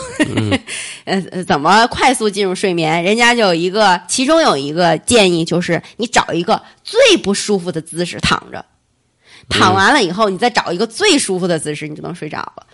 [1.05, 3.03] 呃、嗯、怎么快速进入睡眠？
[3.03, 8.65] 人家就有一个，其中有一个建议就是你找一个最不舒服的姿势躺着，
[9.49, 12.65] 躺完了以后，你再找一个最舒服的姿势，你就能睡着了。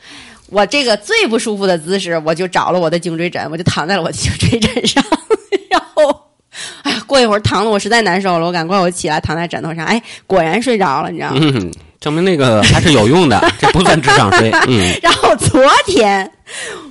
[0.48, 5.02] 我这个最不舒服的姿势，我就找了我的颈椎枕，我就躺在了我的 颈椎枕上，
[5.70, 6.28] 然后，
[6.82, 11.40] 哎呀，过一会儿躺的我实在难受了，我赶快我起来躺在枕头上，哎，果然睡着了，你知道吗？
[11.40, 14.50] 嗯，证明那个还是有用的，这不算智商 税。
[14.68, 16.30] 嗯，然后昨天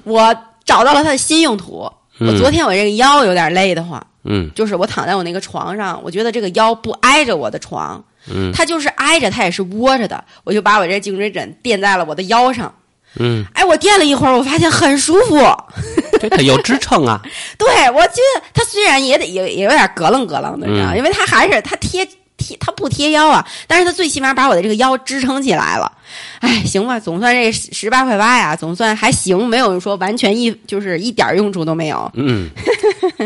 [0.04, 12.74] 我找到了它的新用途，我昨天我这个腰有点累的慌，嗯，就是我躺在我那个床上，我觉得这个腰不挨着我的床，嗯，它就是挨着，它也是窝着的，我就把我这颈椎枕垫在了我的腰上。
[13.20, 15.38] 嗯，哎，我垫了一会儿，我发现很舒服。
[16.20, 17.22] 对，它有支撑啊。
[17.58, 22.04] 对，我觉得它虽然也得也也有点咯楞咯楞的，你知道，嗯、因为它还是它贴
[22.38, 25.92] 贴它不贴腰啊，但是它最起码把我的这个腰支撑起来了。
[26.40, 32.12] 哎，行吧，总算这十八块八呀，总算还行，没有说完全一就是一点用处都没有。
[32.16, 32.50] 嗯，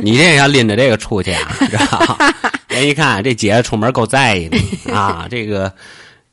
[0.04, 2.18] 你这要拎着这个出去啊，知道？
[2.70, 4.58] 人一看这姐出门够在意的
[4.94, 5.72] 啊，这个。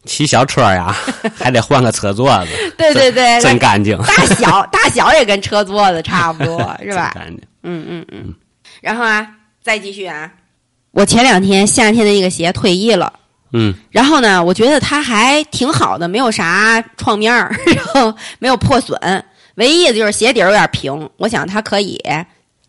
[0.06, 0.94] 骑小车呀，
[1.34, 2.50] 还得换个车座子。
[2.76, 3.96] 对对对，真干净。
[4.02, 7.12] 大小大小也跟车座子差不多，是吧？
[7.16, 7.40] 干净。
[7.62, 8.34] 嗯嗯嗯。
[8.82, 9.26] 然后啊，
[9.62, 10.30] 再继续啊，
[10.90, 13.10] 我前两天夏天的那个鞋退役了。
[13.54, 13.72] 嗯。
[13.90, 21.08] 然后呢，我觉得它还挺好的，没有啥创面儿， 然后没有破损，唯一的就是鞋底儿有点平。
[21.16, 21.98] 我想它可以。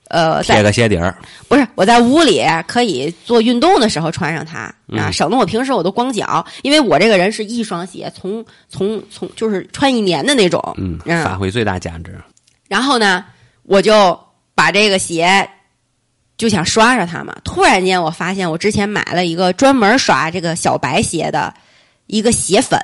[0.10, 1.18] 呃，贴个鞋底儿，
[1.48, 12.16] 不是我在屋里可以做运动的时候穿上它啊，嗯、省得我平时我都光脚，因为我这个人是一双鞋，从从从就是穿一年的那种，嗯，发挥最大价值。
[12.68, 13.26] 然后呢，
[13.64, 14.18] 我就
[14.54, 15.50] 把这个鞋
[16.38, 17.36] 就想刷刷它嘛。
[17.44, 21.54] 突然间，我发现我之前买了一个专门刷这个小白鞋的
[22.08, 22.80] 一个鞋粉，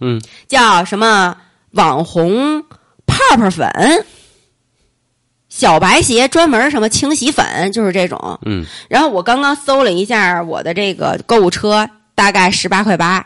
[0.00, 1.36] 嗯，叫什么
[1.72, 2.62] 网红
[3.06, 4.04] 泡泡粉。
[5.48, 8.38] 小白鞋专门什么清洗粉，就是这种。
[8.44, 13.24] 嗯，然后我刚刚搜了一下我的这个购物车，大概十八块八一，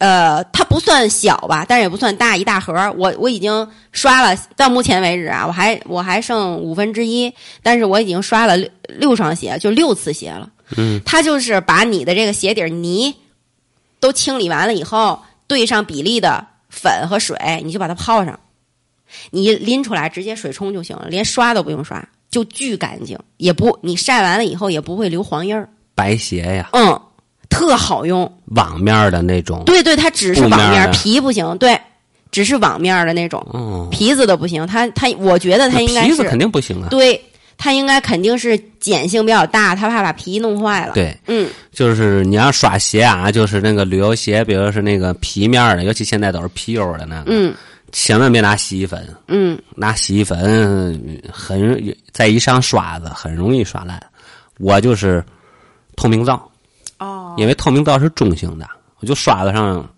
[0.00, 2.72] 呃，它不算小吧，但是也不算大，一大盒。
[2.96, 7.30] 我我已经刷了，到目前为止啊，我还我还剩五分之一，
[7.62, 10.48] 但是我已经刷了六六双鞋，就六次鞋了。
[10.78, 13.14] 嗯，它就是把你的这个鞋底泥
[14.00, 18.40] 都清理完了以后，兑上比例的粉和水，你就把它泡上。
[19.30, 25.68] 你拎出来直接水冲就行了，连刷都不用刷，就巨干净，也不你晒完了以后也不会留黄印儿。
[25.94, 26.98] 白鞋呀，嗯，
[27.60, 28.30] 特好用。
[28.46, 29.62] 网面的那种。
[29.64, 31.78] 对对，它只是网面皮不行，对，
[32.30, 34.66] 只是网面的那种，哦，皮子的不行。
[34.66, 36.88] 它它，我觉得它应该皮子肯定不行啊。
[36.90, 37.22] 对，
[37.56, 40.94] 它应该肯定是碱性比较大，它怕把皮弄坏了。
[40.94, 47.54] 对，嗯，就是你要耍鞋啊，就是那个旅游鞋，比如是那个皮面的，尤其现在都是皮油的那个，嗯
[47.92, 54.00] 千万别拿洗衣粉，嗯，拿洗衣粉很容易再一上刷子很容易刷烂。
[54.60, 55.24] 我就是
[55.96, 56.49] 透明皂，哦，
[57.36, 58.68] 因为透明皂是中性的，
[59.00, 59.88] 我就刷子上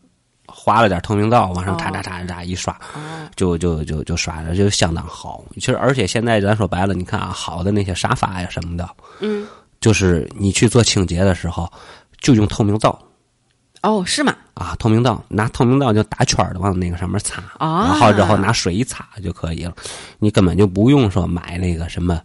[0.47, 5.45] 划了点透明皂，往上哦嚓嚓嚓嚓一刷，哦，就就就就刷的就相当好。
[5.55, 8.89] 其实而且现在咱说白了，你看啊，好的那些沙发呀什么的，
[9.21, 9.47] 嗯，
[9.81, 11.71] 就是你去做清洁的时候，
[12.21, 12.99] 就用透明皂
[13.83, 14.37] 哦，是吗？
[14.55, 19.75] 啊，透明皂拿透明皂就打圈的往那个上面擦，啊然后之后拿水一擦就可以了，
[20.19, 22.21] 你根本就不用说买那个什么。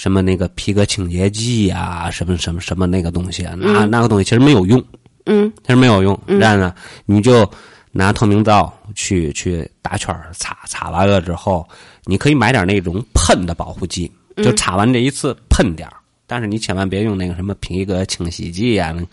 [0.00, 4.82] 什么那个皮革清洁剂呀、什么什么什么那个东西啊，那、那个东西其实没有用，
[5.26, 6.18] 嗯其实没有用。
[6.26, 7.46] 然后呢，你就
[7.92, 11.68] 拿透明皂去去打圈儿擦，擦完了之后，
[12.06, 15.92] 你可以买点那种喷的保护剂，就擦完这一次喷点儿
[16.26, 19.04] 但是你千万别用那个什么皮革清洗剂呀、那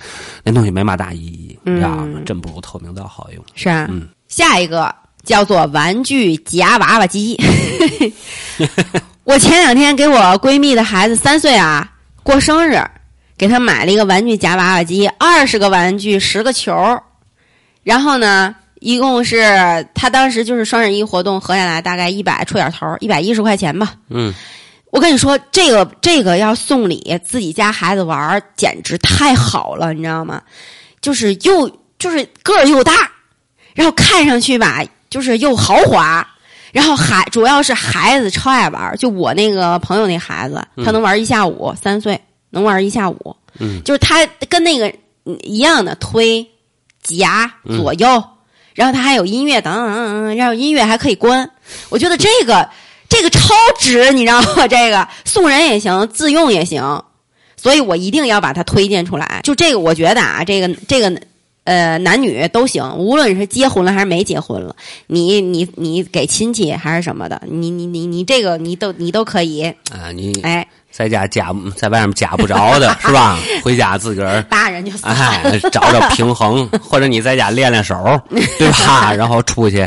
[0.41, 2.21] 那东西没嘛大意义，你知道吗？
[2.25, 3.43] 真不如透明皂好用。
[3.55, 3.87] 是啊。
[3.89, 7.37] 嗯下一个叫做玩具夹娃娃机。
[9.27, 11.91] 我前两天给我闺蜜的孩子三岁啊
[12.23, 12.81] 过生日，
[13.37, 16.97] 给她买了一个玩具夹娃娃机，二十个玩具，十个球，
[17.83, 23.95] 然后呢，一共是她当时就是双十一活动合下来大概一百出点头，一百一十块钱吧。
[24.09, 24.33] 嗯，
[24.91, 30.41] 我跟你说，这个这个要送礼，自己家孩子玩简直太好了，你知道吗？
[31.01, 32.93] 就是又就是个儿又大，
[33.73, 36.25] 然后看上去吧，就是又豪华，
[36.71, 38.95] 然后孩主要是孩子超爱玩。
[38.97, 43.35] 就我那个朋友那孩子，他能玩一下午，三岁能玩一下午。
[43.59, 44.87] 嗯，就是他跟那个
[45.25, 46.47] 嗯一样的推、
[47.01, 48.23] 夹、左右，
[48.73, 51.49] 然后他还有音乐，等等等等，然后音乐还可以关。
[51.89, 52.69] 我觉得这个
[53.09, 54.67] 这个超值，你知道吗？
[54.69, 57.03] 这个送人也行，自用也行，
[57.55, 59.39] 所以我一定要把它推荐出来。
[59.43, 61.21] 就这个，我觉得啊，这个这个
[61.67, 64.73] 呃，男女都行，无论是结婚了还是没结婚了，
[65.07, 73.37] 你你你给亲戚还是什么的，你你你你这个你都你都可以，啊，你哎，在家夹在外面夹不着的是吧？
[73.61, 74.93] 回家自个儿 大人就。
[75.03, 77.95] 哎，找找平衡，或者你在家练练手，
[78.57, 79.13] 对吧？
[79.13, 79.85] 然后出去，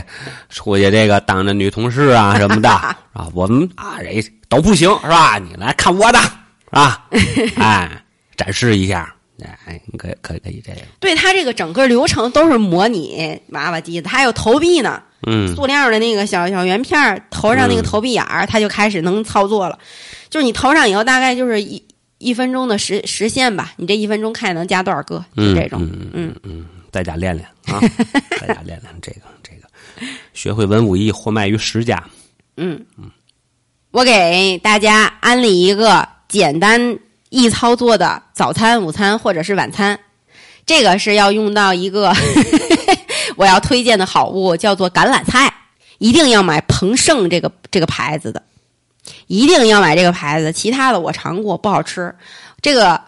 [0.50, 2.68] 出去这个当着女同事啊什么的
[3.14, 5.38] 啊，我们啊人都不行是吧？
[5.38, 6.18] 你来看我的
[6.70, 7.06] 啊，
[7.56, 7.90] 哎，
[8.36, 9.10] 展示一下，
[9.64, 19.78] 哎，你可以可以可以这样，对它这个整个流程都是模拟娃娃机的，它还有投币呢，嗯塑料的那个小小圆片儿投上那个嗯投币眼儿，它就开始能操作了。
[20.28, 21.82] 就是你投上以后，大概就是一
[22.18, 25.82] 一分钟的时实现吧，你这一分钟看能加多少个，就嗯这种。
[25.82, 27.80] 嗯嗯嗯，在家练练啊，
[28.40, 32.02] 在家练练这个这个，学会文武艺，货卖于十家。
[32.56, 33.10] 嗯嗯，
[33.90, 36.98] 我给大家安利一个简单
[37.30, 39.98] 易操作的早餐、午餐或者是晚餐。
[40.66, 42.14] 这个是要用到一个
[43.36, 45.52] 我要推荐的好物，叫做橄榄菜，
[45.98, 48.42] 一定要买彭盛这个这个牌子的，
[49.26, 50.52] 一定要买这个牌子。
[50.52, 52.14] 其他的我尝过，不好吃。
[52.60, 53.00] 这个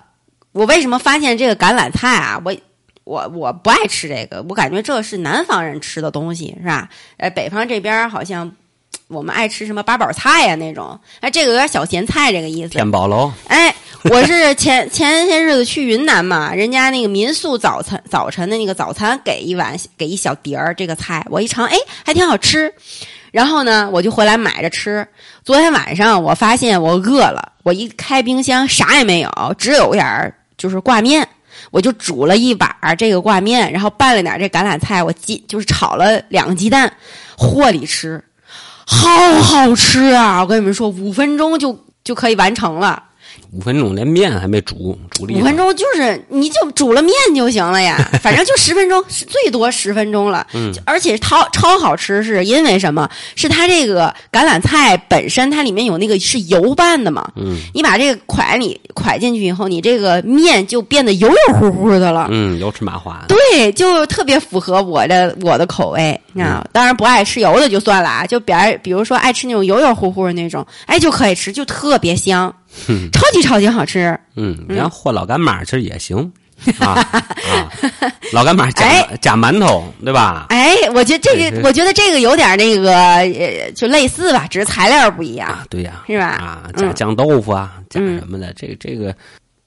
[0.53, 2.41] 我为什么发现这个橄榄菜啊？
[2.45, 2.57] 我
[3.05, 6.89] 我我不爱吃这个，我感觉这是南方人吃的东西，是吧？
[7.19, 8.51] 呃，北方这边好像
[9.09, 12.69] 我们爱吃什么八宝菜呀、那种，哎，这个有点小咸菜这个意思。
[12.71, 22.73] 天宝楼，哎，我是前前些日子去云南嘛， 人家那个民宿早餐早晨的那个早餐给一碗给一小碟儿这个菜，我一尝，哎，还挺好吃。
[23.31, 25.07] 然后呢，我就回来买着吃。
[25.43, 31.27] 昨天晚上我发现我饿了，我一开冰箱啥也没有，只有点儿就是挂面，
[31.71, 36.93] 我就煮了一碗儿这个挂面，然后拌了点儿这橄榄菜，我鸡就是炒了两个鸡蛋，
[37.35, 38.23] 和里吃，
[38.87, 40.41] 好好吃啊！
[40.41, 43.03] 我跟你们说，五分钟就就可以完成了。
[43.53, 50.47] 五分钟连面还没煮，煮五分钟就是你就煮了面就行了呀，反正就十分钟，是最多十分钟了。
[50.55, 53.09] 嗯，而且超超好吃，是因为什么？
[53.35, 57.31] 是它这个橄榄菜本身它里面有那个是油拌的嘛。
[57.37, 62.29] 嗯，你把这个蒯里蒯进去以后，你这个面就变得油油乎乎的了。
[62.31, 63.23] 嗯，油吃麻花。
[63.29, 66.67] 对，就特别符合我的我的口味啊。
[66.73, 72.55] 当然不爱吃油的就算了啊，就比比如说爱吃那种油油乎乎的那种，哎就可以吃，就特别香。
[73.13, 76.19] 超级超级好吃，嗯，你要和老干妈其实也行
[76.79, 77.69] 啊啊，
[78.33, 80.47] 老干妈加加馒头，对吧？
[80.51, 85.49] 哎，我觉得这个，我觉得这个有点那个，呃，就类似吧，只是材料不一样。
[85.49, 86.27] 啊，对呀，是吧？
[86.27, 89.15] 啊，加酱豆腐啊，加什么的，这个这个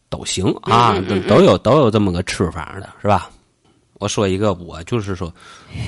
[0.10, 3.30] 都行啊，都都有都有这么个吃法的，是吧？
[4.00, 5.34] 我说一个，我就是说，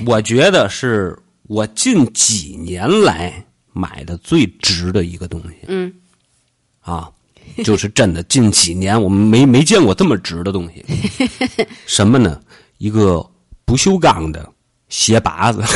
[0.06, 3.32] 我觉得是我近几年来
[3.72, 5.56] 买的最值的一个东西。
[5.68, 5.90] 嗯。
[6.88, 7.10] 啊，
[7.62, 10.84] 就是真的，近几年我们没没见过这么值的东西。
[11.86, 12.40] 什么呢？
[12.78, 13.24] 一个
[13.64, 14.48] 不锈钢的
[14.88, 15.62] 鞋拔子，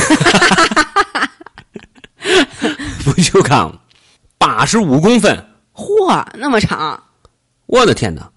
[3.03, 3.77] 不锈钢，
[4.37, 7.03] 八十五公分，嚯，那么长！
[7.67, 8.31] 我的天哪，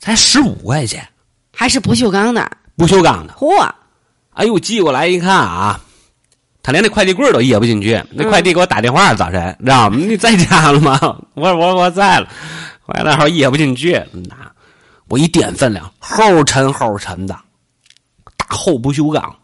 [0.00, 1.06] 才十五块钱，
[1.52, 3.70] 还是不锈钢的，不锈钢的，嚯！
[4.30, 5.80] 哎呦，寄过来一看啊。
[6.64, 9.98] 他连那快递柜都掖不进去，那快递给我打电话，早晨知道吗？
[9.98, 10.98] 你在家了吗？
[11.34, 12.28] 我说我我在了，
[12.80, 14.34] 回来后掖不进去，那
[15.08, 17.38] 我一点分量，齁沉齁沉的，
[18.38, 19.36] 大厚不锈钢，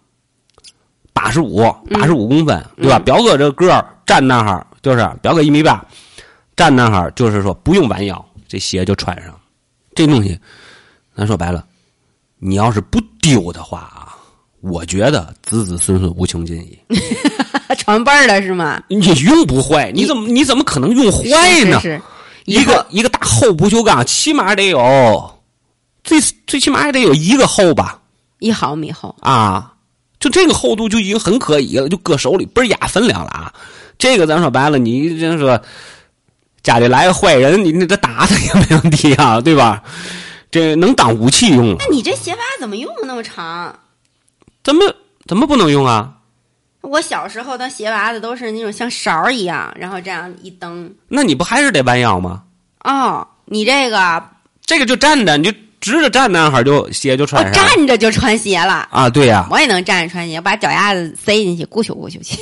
[1.13, 2.99] 八十五八十五公分，对吧？
[2.99, 5.85] 表哥这个站那哈就是表哥一米八，
[6.57, 9.39] 站那哈就是说不用弯腰，这鞋就穿上。
[9.95, 10.41] 这东西，
[11.15, 11.67] 咱说白了，
[12.39, 14.00] 你要是不丢的话啊。
[14.61, 16.79] 我觉得子子孙孙无穷尽矣，
[17.79, 18.83] 传辈儿了是吗？
[18.89, 21.81] 你用不坏，你怎么你怎么可能用坏呢？
[21.81, 22.01] 是
[22.45, 25.41] 一个一个大厚不锈钢，起码得有
[26.05, 28.01] 最最起码也得有一个厚吧，
[28.39, 29.73] 一毫米厚啊！
[30.19, 33.53] 就这个厚度就已经很可以了，就搁手里倍儿压分量了啊！
[33.99, 35.59] 这个咱说白了，你就说
[36.63, 39.83] 家里来个坏人，你那这打他也没问题啊，对吧？
[40.51, 41.77] 这能当武器用。
[41.79, 43.75] 那你这鞋拔怎么用的那么长？
[44.63, 44.85] 怎么
[45.27, 46.13] 怎么不能用啊？
[46.83, 50.91] 我小时候的鞋拔子都是那种像勺一样，然后这样一蹬。
[51.09, 52.43] 那你不还是得弯腰吗？
[52.85, 54.23] 哦，你这个
[54.65, 57.53] 这个就站着，你就直着站那哈，就鞋就穿上。
[57.53, 59.11] 站着就穿鞋了啊？
[59.11, 62.39] 对呀，我也能站着穿鞋，把脚丫子塞进去，咕咻咕咻去。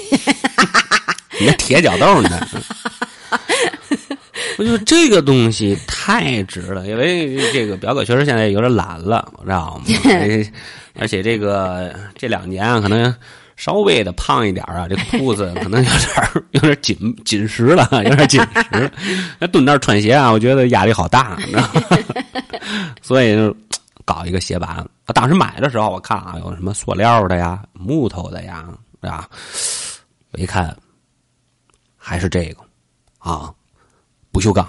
[1.40, 2.48] 你那铁脚豆呢？
[4.58, 9.84] 我就这个东西太值了，因为这个表哥确实现在有点懒了，知道吗？
[10.98, 13.14] 而且这个这两年可能
[13.56, 18.40] 稍微的胖一点啊，这裤子可能有点有点紧紧实了，有点紧
[18.72, 18.90] 实。
[19.38, 21.82] 那蹲那穿鞋啊，我觉得压力好大，你知道吗？
[23.00, 23.56] 所以就
[24.04, 24.84] 搞一个鞋拔。
[25.14, 28.64] 当时买的时候，我看啊，有什么塑料的呀、木头的呀，
[29.02, 29.28] 啊，
[30.32, 30.76] 我一看
[31.96, 32.56] 还是这个
[33.18, 33.54] 啊。
[34.38, 34.64] 不锈钢，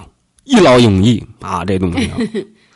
[0.46, 1.64] 一劳永逸啊！
[1.64, 2.10] 这东西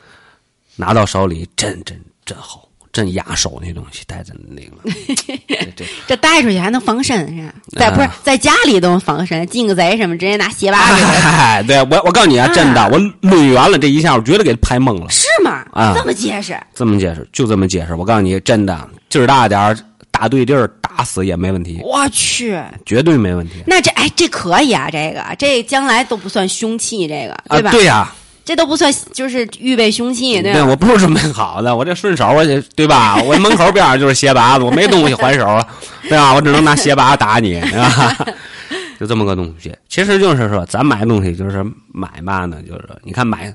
[0.77, 4.77] 拿到手里真真真好，真压手那东西，带着那个，
[5.75, 7.53] 这这带出去还能防身是吧？
[7.79, 11.03] 在不是在家里都能防身，进个贼什么直接拿鞋拔子。
[11.25, 15.09] 哎，对我我告诉你啊，真的，我抡圆了这一下，我绝对给他拍懵了。
[15.09, 15.65] 是吗？
[15.71, 16.55] 啊，这么结实？
[16.75, 17.27] 这么结实？
[17.33, 17.95] 就这么结实？
[17.95, 19.75] 我告诉你，真的，劲儿大点儿。
[20.11, 21.79] 打对地儿，打死也没问题。
[21.83, 23.63] 我去，绝对没问题。
[23.65, 27.71] 那这哎，这可以啊，这个这将来都不算凶器，这个对吧？
[27.71, 28.13] 对呀，
[28.45, 30.65] 这都不算，就是预备凶器，对吧？
[30.65, 32.43] 我不是准备好的，我这顺手，我
[32.75, 33.17] 对吧？
[33.23, 35.59] 我门口边上就是鞋拔子，我没东西还手，
[36.03, 36.33] 对吧？
[36.33, 38.25] 我只能拿鞋拔打你，对吧？
[38.99, 39.75] 就这么个东西。
[39.89, 42.61] 其实就是说，咱买东西就是买嘛呢？
[42.61, 43.53] 就是你看买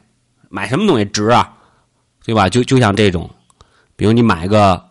[0.48, 1.48] 买什么东西值啊？
[2.24, 2.48] 对吧？
[2.48, 3.30] 就就像这种，
[3.96, 4.82] 比如你买个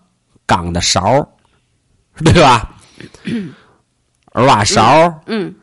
[0.45, 1.27] 钢的勺。
[2.23, 2.75] 对吧？
[4.33, 5.53] 耳挖勺，嗯，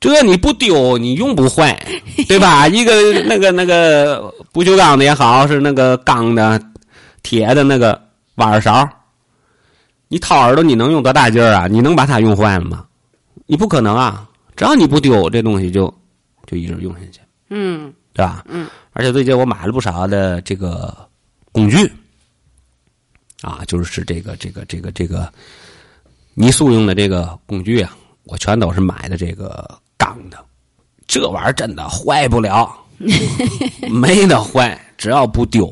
[0.00, 1.76] 这你不丢，你用不坏，
[2.28, 2.66] 对吧？
[2.68, 2.92] 一个
[3.24, 6.60] 那个那个不锈钢的也好，是那个钢的、
[7.22, 8.00] 铁的那个
[8.36, 8.88] 挖耳勺，
[10.08, 11.66] 你掏耳朵，你能用多大劲儿啊？
[11.68, 12.84] 你能把它用坏了吗？
[13.46, 14.28] 你不可能啊！
[14.56, 15.92] 只要你不丢，这东西就
[16.46, 18.44] 就一直用下去，嗯，对吧？
[18.48, 20.96] 嗯，而且最近我买了不少的这个
[21.52, 21.88] 工具，
[23.42, 25.32] 啊，就是这个这个这个这个。
[26.38, 29.66] 泥塑用的这个工具啊，我全都是买的这个
[29.96, 30.36] 钢的，
[31.06, 32.70] 这玩意儿真的坏不了，
[33.90, 35.66] 没得坏，只要不丢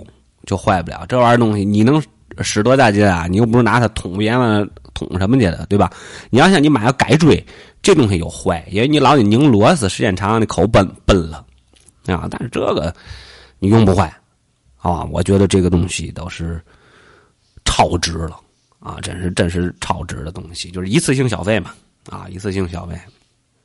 [0.47, 1.05] 就坏不了。
[1.07, 2.03] 这玩意儿东西你能
[2.41, 3.27] 使多大劲啊？
[3.29, 5.93] 你又不是拿它捅别人、捅什么去的，对吧？
[6.31, 7.45] 你要像你买个改锥，
[7.83, 11.45] 这东西有坏，因为你老得拧螺丝，时间长了口崩崩了，
[12.07, 12.27] 啊。
[12.31, 12.91] 但是这个
[13.59, 14.11] 你用不坏
[14.79, 16.59] 啊，我觉得这个东西都是
[17.67, 18.41] 超值了
[18.85, 21.73] 啊，真是真是超值的东西，就是一次性消费嘛
[22.11, 22.95] 啊，一次性消费。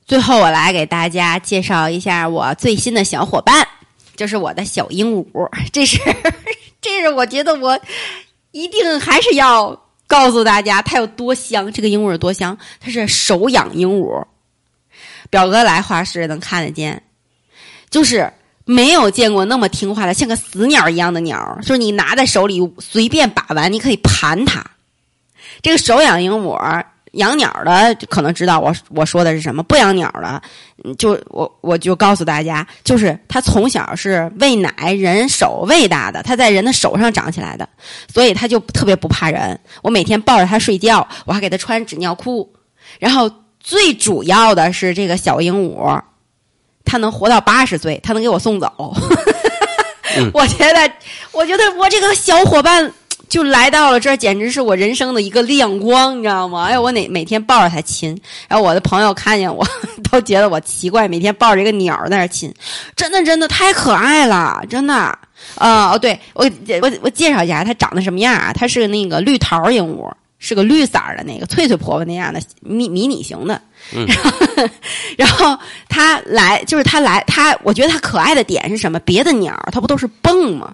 [0.07, 3.67] 最后，我来给大家介绍一下我最新的小伙伴，
[4.15, 5.49] 就是我的小鹦鹉。
[5.73, 5.99] 这是，
[6.79, 7.77] 这是我觉得我
[8.51, 11.69] 一定还是要告诉大家，它有多香。
[11.71, 12.57] 这个鹦鹉有多香？
[12.79, 14.25] 它是手养鹦鹉。
[15.29, 17.03] 表哥来画室能看得见，
[17.89, 18.31] 就是
[18.63, 21.59] 没有见过那么听话的，像个死鸟一样的鸟。
[21.61, 24.65] 就是你拿在手里随便把玩，你可以盘它。
[25.61, 26.83] 这个手养鹦鹉。
[27.13, 30.39] 养鸟的可能知道我我说的是什么，不养鸟的，
[30.95, 37.67] 就我我就告诉大家，就是它从小是喂奶人手喂大的，它在人的手上长起来的，
[38.13, 39.59] 所以它就特别不怕人。
[39.81, 42.47] 我每天抱着它睡觉，我还给它穿纸尿裤。
[42.99, 43.27] 然后
[43.59, 45.99] 最主要的是这个小鹦鹉，
[46.85, 48.71] 它能活到八十岁，它能给我送走。
[50.31, 50.93] 我觉得，
[51.31, 52.93] 我觉得我这个小伙伴。
[53.29, 56.65] 就来到了这儿，简直是我人生的一个亮光，你知道吗？
[56.65, 59.65] 哎，我哪每天抱着它亲，然后我的朋友看见我
[60.11, 62.53] 都觉得我奇怪，每天抱着一个鸟在那亲，
[62.95, 64.93] 真的真的太可爱了，真的。
[65.55, 66.49] 啊，哦，对我
[66.81, 68.51] 我我介绍一下它长得什么样啊？
[68.53, 73.61] 它是那个绿桃鹦鹉，是个绿色的那个翠翠婆婆那样的迷迷你型的。
[74.05, 74.31] 然后，
[75.17, 75.57] 然后
[75.87, 78.99] 它来就是它来它，我觉得它可爱的点是什么？
[78.99, 80.73] 别的鸟它不都是蹦吗？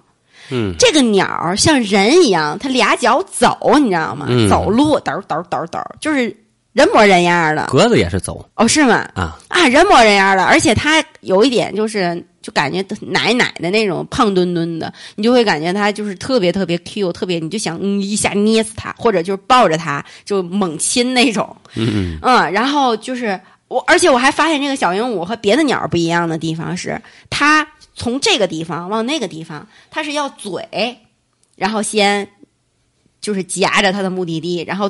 [0.50, 4.26] 嗯，这个鸟像人一样，它俩脚走，你知道吗？
[4.48, 6.34] 走路抖抖抖抖，就是
[6.72, 7.66] 人模人样的。
[7.66, 9.08] 鸽子也是走哦，是吗？
[9.14, 21.56] 啊啊，人模人样的，而且它有一点就是，就感觉奶奶的那种胖墩墩的，你就会感觉它就是特别特别 Q，特别你就想一下捏死它，或者就是抱着它就猛亲那种。
[21.76, 27.66] 嗯嗯，然后就是我，而且我还发现这个小鹦鹉和别的鸟不一样的地方是它。
[27.96, 30.98] 从这个地方往那个地方，它是要嘴，
[31.56, 32.28] 然后先
[33.20, 34.88] 就是夹着它的目的地，然后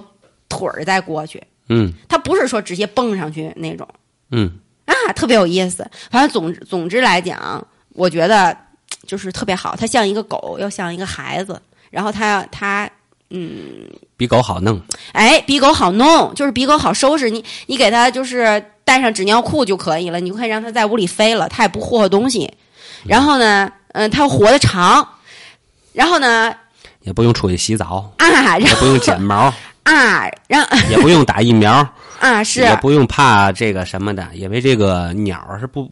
[0.49, 1.43] 腿儿再过去。
[1.69, 3.89] 嗯，它不是说直接蹦上去那种。
[4.33, 5.89] 嗯啊，特别有意思。
[6.11, 8.57] 反正总总之来讲，我觉得
[9.07, 9.75] 就是特别好。
[9.77, 11.61] 它像一个狗，又像一个孩子。
[11.91, 12.91] 然后它它
[13.31, 14.81] 嗯，比狗好弄。
[15.13, 17.31] 哎，比狗好弄，就是比狗好收拾。
[17.31, 22.53] 你你给它就是带上纸尿裤就可以了，你就可以让它在屋里飞了，它也不霍霍东西。
[23.05, 25.07] 然后呢，嗯，它活得长，
[25.93, 26.55] 然后呢，
[27.03, 29.53] 也不用出去洗澡啊，也不用剪毛
[29.85, 31.89] 啊，让也不用打疫苗
[32.19, 35.91] 啊，是也不用怕这个什么的，因为这个鸟是不，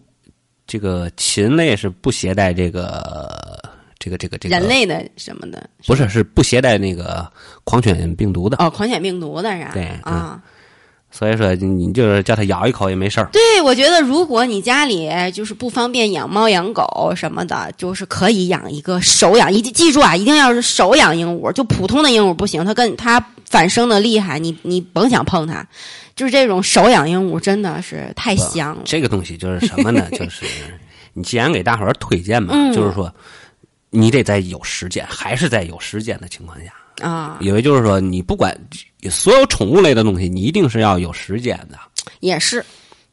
[0.66, 3.62] 这个禽类是不携带这个
[3.98, 7.30] 这个这个这个人类的什么的，不是是不携带那个
[7.62, 10.42] 狂犬病毒的哦，狂犬病毒的是吧对啊。
[11.16, 13.28] 所以说，你就是叫它咬一口也没事儿。
[13.30, 19.52] 对，我觉得如果你家里就是不方便养猫养狗什么的，就是可以养一个手养。
[19.52, 25.64] 一记住啊，一定要是手养鹦鹉，就普通的鹦鹉不行，它跟它反生的厉害，你 你甭想碰它。
[26.16, 28.82] 就是这种手养鹦鹉真的是太香了。
[28.84, 30.08] 这个东西就是什么呢？
[30.10, 30.44] 就是
[31.12, 33.14] 你既然给大伙儿推荐嘛，就是说
[33.90, 36.72] 你得在有时间，还是在有时间的情况下。
[37.08, 38.56] 啊，因为就是说，你不管
[39.10, 41.78] 所有宠物类的东西，你一定是要有时间的。
[42.20, 42.64] 也是，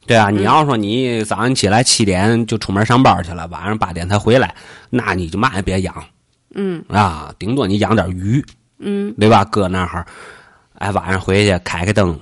[0.06, 4.54] 对啊，你要说你早上起来七点就出门上班去了，晚上八点才回来，
[4.90, 5.94] 那你就嘛也别养。
[6.54, 8.44] 嗯啊，顶多你养点鱼，
[8.78, 9.44] 嗯，对吧？
[9.44, 10.04] 搁那儿，
[10.78, 12.18] 哎，晚上回去开开灯，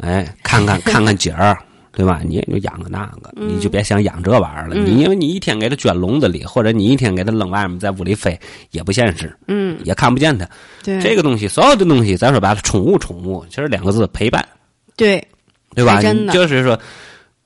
[0.00, 1.56] 哎，看看 看看景儿。
[1.98, 2.20] 对吧？
[2.24, 4.76] 你也就养个那个，你就别想养这玩意儿了。
[4.76, 8.38] 你因为你一天给它圈笼子里，或者你一天给它扔外面，在屋里飞，
[8.70, 9.36] 也不现实。
[9.48, 10.48] 嗯，也看不见它。
[10.84, 14.46] 对，这个东西，所有的东西，咱说白了，宠物，宠物，其实两个字，陪伴。
[14.94, 15.20] 对，
[15.74, 16.00] 对吧？
[16.00, 16.78] 真的，就是说，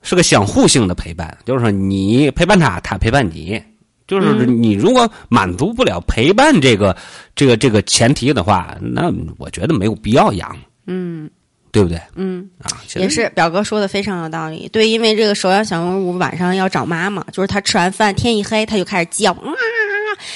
[0.03, 1.35] 是个相互性的陪伴。
[1.45, 3.59] 就是说，你陪伴它，它陪伴你。
[4.05, 6.95] 就是你如果满足不了陪伴这个、
[7.35, 10.55] 这个、这个前提的话，那我觉得没有必要养。
[10.85, 11.27] 嗯。
[11.73, 11.99] 对不对？
[12.15, 14.69] 嗯啊，也是表哥说的非常有道理。
[14.69, 19.51] 对，因为这个手养小鹦鹉晚上要找妈妈，就是它吃完饭天一黑，它就开始叫，啊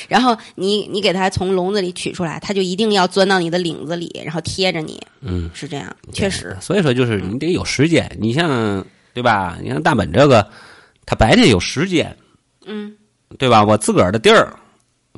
[0.09, 4.99] 然后你你给它从笼子里取出来，它就一定要钻到你的领子里，然后贴着你。
[5.21, 6.57] 嗯，是这样，确实。
[6.59, 8.11] 所以说，就是你得有时间。
[8.19, 8.83] 你像
[9.13, 9.57] 对吧？
[9.61, 10.45] 你像大本这个，
[11.05, 12.17] 他白天有时间，
[12.65, 12.95] 嗯，
[13.37, 13.63] 对吧？
[13.63, 14.51] 我自个儿的地儿。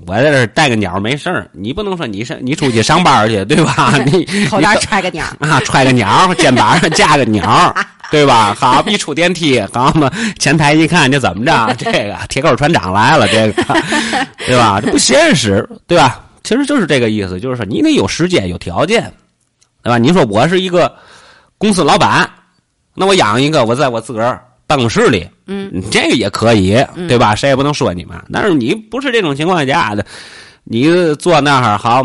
[0.08, 3.94] 我在这带个鸟没事儿，你不能说你上你出去上班去，对吧？
[4.08, 7.74] 你口袋揣个鸟啊，揣个鸟，肩膀上架个鸟，
[8.10, 8.56] 对吧？
[8.60, 11.74] 好，一出电梯，好嘛，前台一看，这怎么着？
[11.78, 13.64] 这个铁钩船长来了，这个，
[14.48, 14.80] 对吧？
[14.82, 16.22] 这不现实，对吧？
[16.44, 19.12] 其实就是这个意思，就是说你得有时间、有条件，
[19.84, 19.98] 对吧？
[19.98, 20.96] 你说我是一个
[21.58, 22.28] 公司老板，
[22.96, 27.34] 那我养一个，我在我自个儿办公室里，嗯，这个也可以，对吧？
[27.34, 28.16] 谁也不能说你们。
[28.32, 30.06] 但是你不是这种情况下的，
[30.64, 32.04] 你坐那儿好，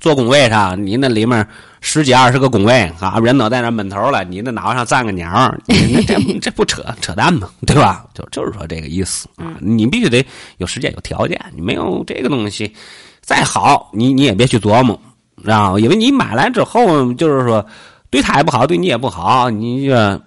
[0.00, 1.46] 坐工位上，你那里面
[1.82, 7.50] 十几二十个工位啊，人都在那闷头了，你那脑上站个鸟，你这 这不扯扯淡吗？
[7.66, 8.06] 对吧？
[8.14, 10.24] 就就是说这个意思啊，你必须得
[10.56, 12.72] 有时间有条件，你没有这个东西，
[13.20, 14.98] 再好你你也别去琢磨，
[15.44, 15.78] 知道吗？
[15.78, 17.62] 因为你买来之后，就是说
[18.08, 20.18] 对他也不好，对你也不好，你这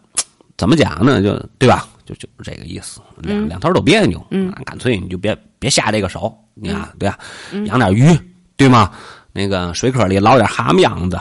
[0.62, 1.20] 怎么讲呢？
[1.24, 1.88] 就对吧？
[2.06, 7.18] 就就是这个意思，两两头都别扭，嗯，干脆你就别别下这个手，你看对吧？
[7.66, 8.16] 养点鱼，
[8.56, 8.92] 对吗？
[9.34, 11.20] 那个水坑里捞点蛤蟆样子，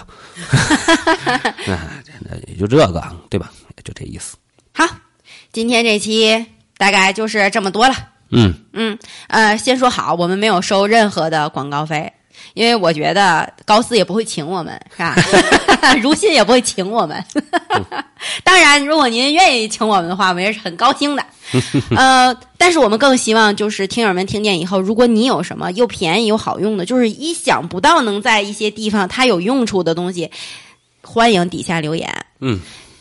[1.64, 1.78] 哎，
[2.49, 3.51] 也就这个，对吧？
[3.82, 4.36] 就这意思。
[4.74, 4.84] 好，
[5.53, 6.45] 今天这期
[6.76, 7.95] 大概就是这么多了。
[8.32, 12.12] 嗯嗯，呃，先说好，我们没有收任何的广告费，
[12.55, 15.15] 因为我觉得高斯也不会请我们，是吧？
[16.03, 17.25] 如新也不会请我们。
[18.45, 21.25] 当然，如果您愿意请我们的话，我们也是很高兴的。
[21.97, 30.31] 呃，但是我们更希望就是听友们听见以后，如果你有什么又便宜又好用的，就是意想不到能在一些地方它有用处的东西，
[31.03, 32.09] 欢迎底下留言。
[32.41, 32.61] 嗯，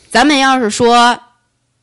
[0.10, 1.20] 咱们要是说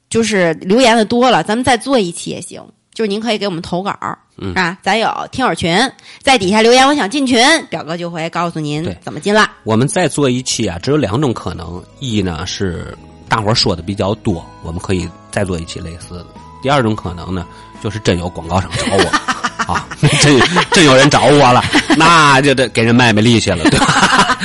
[0.09, 2.63] 就是留言的多了，咱们再做一期也行。
[2.96, 3.98] 就是您可以给我们投稿，
[4.38, 5.80] 嗯啊，咱有听友群，
[6.22, 9.50] 在底下留言，我想进群，表哥就会告诉您对怎么进啦。
[9.64, 12.98] 我们再做一期啊，只有两种可能：一呢是
[13.30, 16.26] 大伙儿说的比较多，我们可以再做一期类似的；
[16.62, 17.46] 第二种可能呢，
[17.82, 19.88] 就是真有广告商找我 啊，
[20.20, 20.38] 真
[20.72, 21.64] 真有人找我了，
[21.98, 24.38] 那就得给人卖卖力气了，对吧？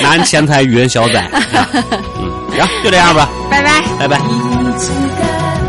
[0.00, 1.22] 拿人钱财与人消灾。
[1.22, 1.68] 啊
[2.20, 3.82] 嗯，行，就这样吧，拜拜。
[3.98, 4.18] 拜拜。
[4.18, 5.61] いつか